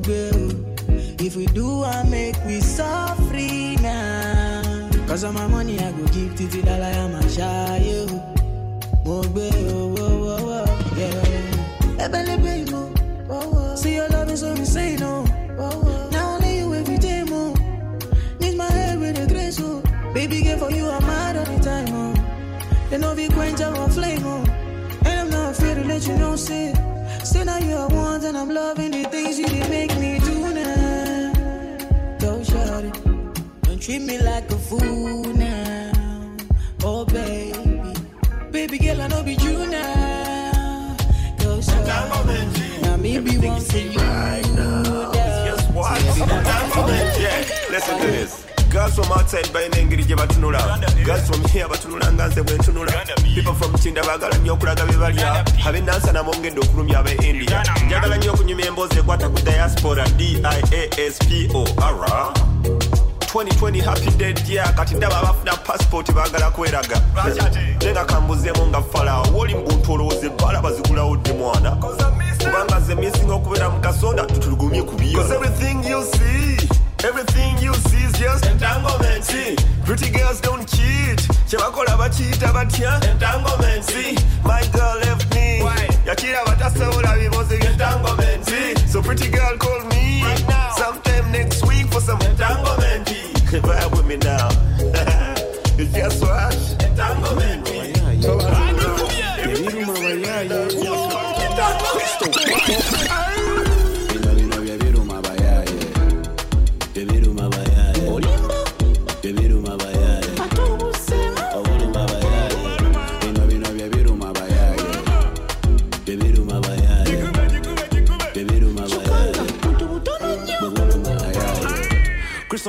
If 1.25 1.36
we 1.36 1.45
do 1.57 1.84
am 1.86 2.09
make 2.11 2.38
we 2.45 2.59
suffer 2.61 3.82
now. 3.82 4.61
Cause 5.07 5.23
all 5.23 5.34
my 5.34 5.47
money 5.47 5.79
I 5.79 5.91
go 5.97 6.03
give 6.13 6.32
títí 6.38 6.59
dálàyà 6.67 7.05
máa 7.13 7.27
ṣáyé 7.38 7.97
o. 8.13 8.17
Mo 9.05 9.15
gbé 9.32 9.45
owó 9.79 10.05
wọ́wọ́ 10.25 10.63
yeah. 10.99 12.03
Ẹbẹ̀lẹ́bẹ̀ 12.05 12.55
ìmọ̀. 12.63 12.86
See 13.82 13.95
your 13.97 14.09
love 14.13 14.32
is 14.34 14.39
so 14.41 14.49
insane 14.61 15.03
o. 15.03 15.24
Quench 23.30 23.61
our 23.61 23.89
flame 23.89 24.26
o. 24.26 24.43
And 25.05 25.19
I'm 25.19 25.30
not 25.30 25.51
afraid 25.51 25.76
to 25.76 25.84
let 25.84 26.07
you 26.07 26.17
know 26.17 26.36
say. 26.36 26.73
Say 27.23 27.43
now 27.43 27.57
you 27.57 27.76
are 27.76 27.88
one 27.88 28.23
and 28.23 28.38
I'm 28.38 28.49
loving 28.49 28.91
the 28.91 29.03
things 29.09 29.39
you 29.39 29.47
did 29.47 29.69
make 29.69 29.95
me 29.97 30.19
do 30.19 30.53
now. 30.53 31.34
Go 32.19 32.43
shorty. 32.43 32.91
Don't 33.63 33.82
treat 33.82 34.01
me 34.01 34.19
like 34.19 34.49
a 34.51 34.57
fool 34.57 35.23
now. 35.34 35.91
Oh 36.84 37.05
baby. 37.05 37.93
Baby 38.51 38.78
girl 38.78 39.01
I 39.01 39.07
know 39.07 39.23
be 39.23 39.34
you 39.34 39.65
now. 39.67 40.97
Go 41.39 41.61
shorty. 41.61 42.82
Now 42.82 42.97
me 42.97 43.19
be 43.19 43.38
one 43.38 43.61
for 43.61 43.78
you. 43.78 43.99
Right 43.99 44.49
now. 44.55 45.11
Guess 45.13 45.67
what? 45.71 46.01
listen 47.69 47.99
to 47.99 48.07
this. 48.07 48.44
From 48.76 49.11
outside 49.13 49.47
balina 49.53 49.78
engeri 49.78 50.03
gye 50.03 50.15
batunula. 50.15 50.59
Girls 51.05 51.30
from 51.30 51.41
here 51.45 51.65
batunula 51.65 52.11
nga 52.11 52.28
nze 52.28 52.43
bwe 52.43 52.57
ntunula. 52.57 52.91
People 53.36 53.53
from 53.53 53.73
kinda 53.78 54.03
baagala 54.03 54.38
nnyo 54.38 54.53
okulaga 54.53 54.86
bye 54.86 54.97
balya. 54.97 55.45
Ab'enansa 55.65 56.11
namongedde 56.11 56.59
okulumya 56.59 56.99
ab'e 56.99 57.13
india. 57.30 57.63
Njagala 57.86 58.17
nnyo 58.17 58.34
okunyuma 58.34 58.61
emboozi 58.65 58.99
ekwata 58.99 59.30
ku 59.30 59.41
diaspora 59.41 60.05
diaspo 60.17 61.65
ara. 61.82 62.34
2020 63.32 63.82
happy 63.82 64.11
dead 64.17 64.39
year. 64.47 64.76
Kati 64.76 64.95
ndaba 64.95 65.17
abafuna 65.19 65.57
passport 65.57 66.11
baagala 66.11 66.51
kweraga. 66.51 67.01
Nenga 67.82 68.05
kambuzeemu 68.05 68.67
nga 68.67 68.82
falawo 68.82 69.26
wooli 69.34 69.55
mbuntu 69.55 69.93
olowooza 69.93 70.26
ebbala 70.26 70.61
bazigulawo 70.61 71.17
dde 71.17 71.34
mwana? 71.34 71.71
Kubanga 72.45 72.80
ze 72.80 72.95
missing 72.95 73.30
okubeera 73.32 73.69
mu 73.69 73.80
kasonda 73.80 74.14
bakiyita 82.55 82.99
batya 82.99 83.11
entanglement. 83.11 83.83
See, 83.83 84.15
my 84.43 84.63
girl 84.71 84.97
left 84.99 85.35
me. 85.35 85.61
Yakira 86.05 86.45
batasobola 86.45 87.17
bibozi 87.19 87.55
entanglement. 87.55 88.45
See, 88.45 88.75
so 88.87 89.01
pretty 89.01 89.29
girl 89.29 89.57
called 89.57 89.85
me 89.89 89.94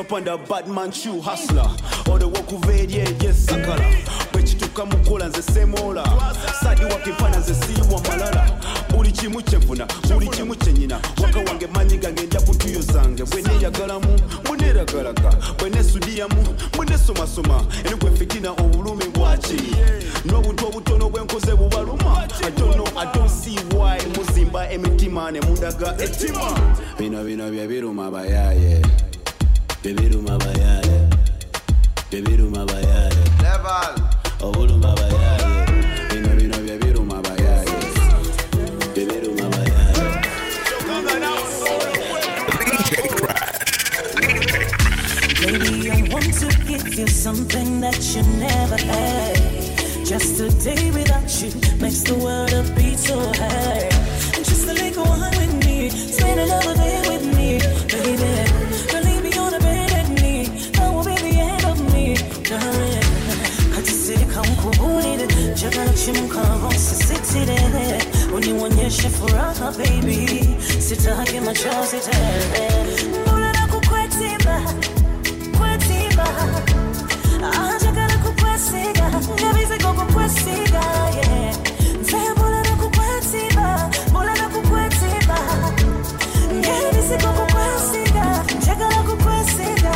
up 0.07 0.13
under 0.13 0.37
badman 0.39 0.93
shoe 0.93 1.21
hustler. 1.21 1.69
Odewo 2.13 2.43
kuva 2.43 2.73
eri 2.75 2.95
eryesakala 2.95 3.85
bwekituuka 4.33 4.85
mukola 4.87 5.29
nze 5.29 5.43
semola 5.43 6.05
sadi 6.63 6.85
wakimpana 6.85 7.37
nze 7.39 7.55
siiwa 7.55 8.01
malala. 8.09 8.51
Buli 8.91 9.13
kimu 9.13 9.43
kyenfuna 9.43 9.87
buli 10.15 10.29
kimu 10.29 10.55
kyenyina 10.55 11.01
waka 11.23 11.39
wange 11.39 11.67
manyi 11.67 11.97
gange 11.99 12.23
nja 12.23 12.41
kutuyo 12.41 12.81
zange 12.81 13.25
bwe 13.25 13.43
neeyagalamu 13.43 14.21
muneeragalaga 14.49 15.33
bwe 15.59 15.71
nesudiyamu 15.71 16.47
munesomasoma 16.77 17.65
enigwe 17.85 18.11
fitina 18.19 18.51
obulumi 18.51 19.05
bwaki 19.05 19.57
n'obuntu 20.25 20.67
obutono 20.67 21.09
bwenkoze 21.11 21.55
bubaluma 21.55 22.23
atono 22.47 22.85
adonsi 23.01 23.51
why. 23.77 23.99
Muzimba 24.17 24.71
emitima 24.71 25.31
ne 25.31 25.41
mundaga 25.41 25.95
ettima 26.03 26.59
bino 26.99 27.25
bino 27.25 27.51
bye 27.51 27.67
biruma 27.67 28.11
bayaye 28.11 28.81
bye 28.83 29.06
biruma 29.95 30.39
bayaye 30.39 30.99
bye 32.11 32.21
biruma 32.23 32.65
bayaye 32.67 33.23
obuluma 34.43 34.95
bayaye 34.97 35.47
bino 36.11 36.31
bino 36.39 36.57
bye 36.67 36.77
biruma 36.83 37.23
bayaye 37.23 37.77
bye 38.95 39.05
biruma 39.07 39.47
bayaye 39.55 40.05
Baby, 45.47 45.91
I 45.91 46.03
want 46.13 46.33
to 46.41 46.49
give 46.67 46.95
you 46.99 47.07
something 47.07 47.81
that 47.81 47.99
you 48.15 48.23
never 48.41 48.77
had. 48.77 49.37
Just 50.05 50.41
a 50.41 50.51
day 50.65 50.91
without 50.91 51.29
you 51.41 51.51
makes 51.81 52.01
the 52.03 52.15
world 52.17 52.53
a 52.53 52.63
beat 52.75 52.99
so 52.99 53.19
hard. 53.21 53.91
Just 54.45 54.67
a 54.69 54.73
little 54.75 55.05
wine 55.05 55.31
with 55.39 55.55
me, 55.65 55.91
spend 55.91 56.41
another 56.41 56.75
day 56.75 57.01
with 57.09 57.16
unionyeshe 69.07 69.11
furaha 69.11 69.73
baby 69.73 70.57
sitaki 70.81 71.41
machozi 71.41 71.97
tele 72.01 72.71
mbulana 73.23 73.67
kukwetiba 73.67 74.61
kwetiba 75.59 76.27
anjagala 77.63 78.19
kukwesiga 78.19 79.07
ah, 79.07 79.43
nyabizigo 79.43 79.93
kukwesiga 79.93 80.83
yeah. 81.17 81.57
nze 82.01 82.17
mbulana 82.37 82.77
kukwetiba 82.77 83.91
mbulana 84.11 84.49
kukwetiba 84.49 85.39
nyabizigo 86.53 87.29
kukwesiga 87.29 88.45
njagala 88.63 89.03
kukwesiga 89.03 89.93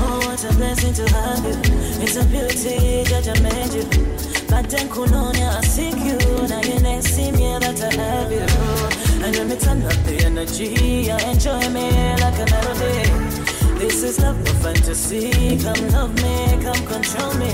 Oh, 0.00 0.18
what 0.26 0.44
a 0.44 0.52
blessing 0.54 0.94
to 0.94 1.12
have 1.12 1.44
you. 1.44 1.58
It's 2.02 2.14
a 2.16 2.24
beauty 2.24 3.02
that 3.10 3.28
I 3.28 3.40
made 3.42 3.74
you. 3.74 4.07
But 4.48 4.70
then 4.70 4.88
Kunonia, 4.88 5.56
I 5.56 5.60
seek 5.62 5.96
you. 5.96 6.18
Now 6.48 6.60
you 6.62 6.80
next 6.80 7.14
see 7.14 7.30
me 7.30 7.58
that 7.58 7.80
I 7.80 7.92
have 7.92 8.32
you. 8.32 9.24
And 9.24 9.36
when 9.36 9.48
me 9.48 9.56
turn 9.56 9.82
up 9.82 9.92
the 10.04 10.24
energy, 10.24 11.10
I 11.10 11.18
enjoy 11.30 11.68
me 11.68 11.90
like 12.16 12.38
a 12.38 12.46
melody. 12.50 13.48
This 13.78 14.02
is 14.02 14.18
love, 14.20 14.38
no 14.44 14.52
fantasy. 14.64 15.58
Come 15.62 15.88
love 15.90 16.14
me, 16.16 16.64
come 16.64 16.82
control 16.86 17.34
me. 17.34 17.52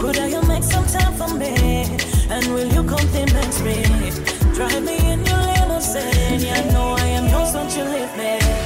Could 0.00 0.18
I 0.18 0.26
you 0.28 0.42
make 0.42 0.64
some 0.64 0.86
time 0.86 1.14
for 1.14 1.32
me? 1.34 1.54
And 2.28 2.46
will 2.52 2.72
you 2.72 2.82
compliment 2.82 3.54
me? 3.62 3.82
Drive 4.54 4.82
me 4.82 4.96
in 5.12 5.24
your 5.24 5.38
limousine. 5.38 6.50
I 6.50 6.70
know 6.72 6.96
I 6.98 7.06
am 7.18 7.28
yours, 7.28 7.52
don't 7.52 7.70
you 7.76 7.84
leave 7.84 8.16
me. 8.16 8.65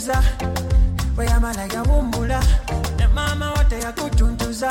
Yakujuza 0.00 0.22
bwe 1.14 1.26
yamala 1.26 1.64
yawumbula 1.74 2.40
ne 2.98 3.06
maama 3.14 3.50
wo 3.52 3.64
teyakutuntuza 3.68 4.68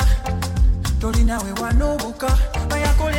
tolinawe 1.00 1.52
wanubuka 1.62 2.28
bwe 2.68 2.80
yakola 2.80 3.16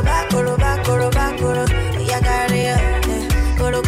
koroba. 0.00 1.28
Yeah, 2.08 2.20
got 2.20 2.50
it. 2.50 2.56
Yeah. 2.56 3.58
Koro. 3.58 3.82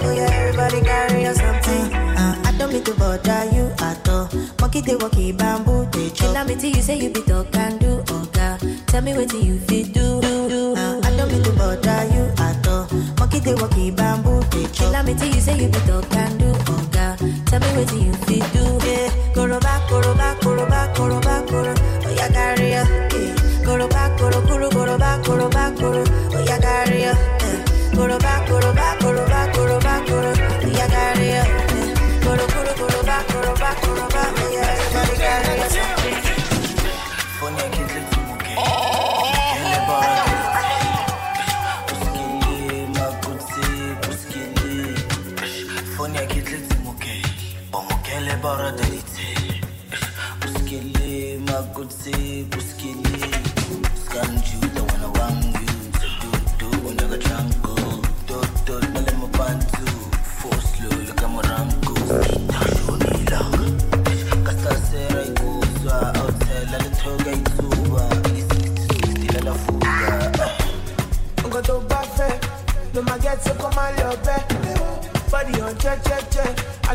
Oh 0.00 0.12
yeah, 0.14 0.30
everybody 0.32 0.80
got 0.80 1.12
it 1.12 1.36
something. 1.36 1.94
Uh, 1.94 2.34
I 2.44 2.52
don't 2.58 2.72
mean 2.72 2.82
to 2.84 2.94
bother 2.94 3.44
you 3.54 3.70
at 3.78 4.08
all. 4.08 4.28
Monkey 4.60 4.80
they 4.80 4.96
walkie 4.96 5.32
bamboo 5.32 5.86
they 5.92 6.10
chop. 6.10 6.46
Me 6.46 6.56
till 6.56 6.70
you 6.70 6.82
say 6.82 6.98
you 6.98 7.10
be 7.10 7.22
talk 7.22 7.54
and 7.56 7.78
do 7.80 8.02
oga. 8.06 8.58
Oh, 8.62 8.84
Tell 8.86 9.02
me 9.02 9.14
what 9.14 9.32
you 9.32 9.58
fit 9.60 9.92
do. 9.92 10.20
do, 10.20 10.74
I 10.76 11.14
don't 11.16 11.30
mean 11.30 11.42
to 11.44 11.52
bother 11.52 12.04
you 12.14 12.24
at 12.38 12.66
all. 12.66 12.88
Monkey 13.18 13.40
they 13.40 13.54
walkie 13.54 13.90
bamboo 13.90 14.40
they 14.50 14.66
chop. 14.72 15.04
Me 15.06 15.14
till 15.14 15.28
you 15.28 15.40
say 15.40 15.56
you 15.58 15.68
be 15.68 15.78
talk 15.80 16.12
and 16.16 16.38
do 16.38 16.46
oga. 16.46 17.16
Oh, 17.20 17.44
Tell 17.46 17.60
me 17.60 17.66
what 17.76 17.92
you 17.94 18.12
fit 18.26 18.52
do. 18.52 18.64
Yeah. 18.86 19.08
Koroba, 19.34 19.86
koroba. 19.88 20.18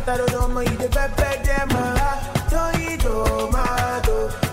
mataro 0.05 0.25
no 0.33 0.47
mo 0.53 0.59
pepe 0.61 1.29
de 1.45 1.57
ma 1.73 1.85
to 2.51 2.61
ido 2.91 3.49
ma 3.53 3.63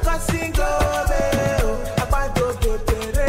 kasingo 0.04 0.70
be 1.08 1.22
o 1.66 1.70
apato 2.02 2.46
to 2.62 2.78
tere 2.86 3.28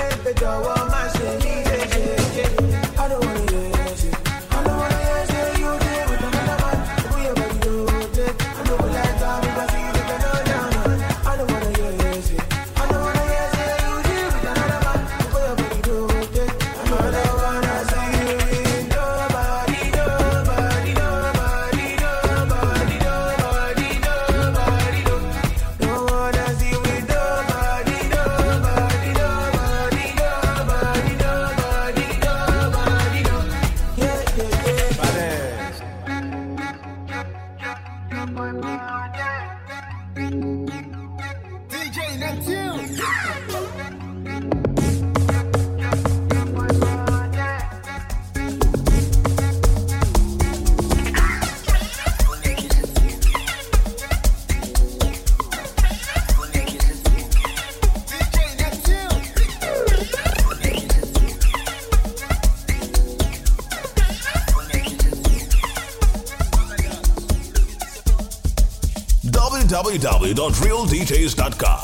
www.realdjs.com. 70.21 71.80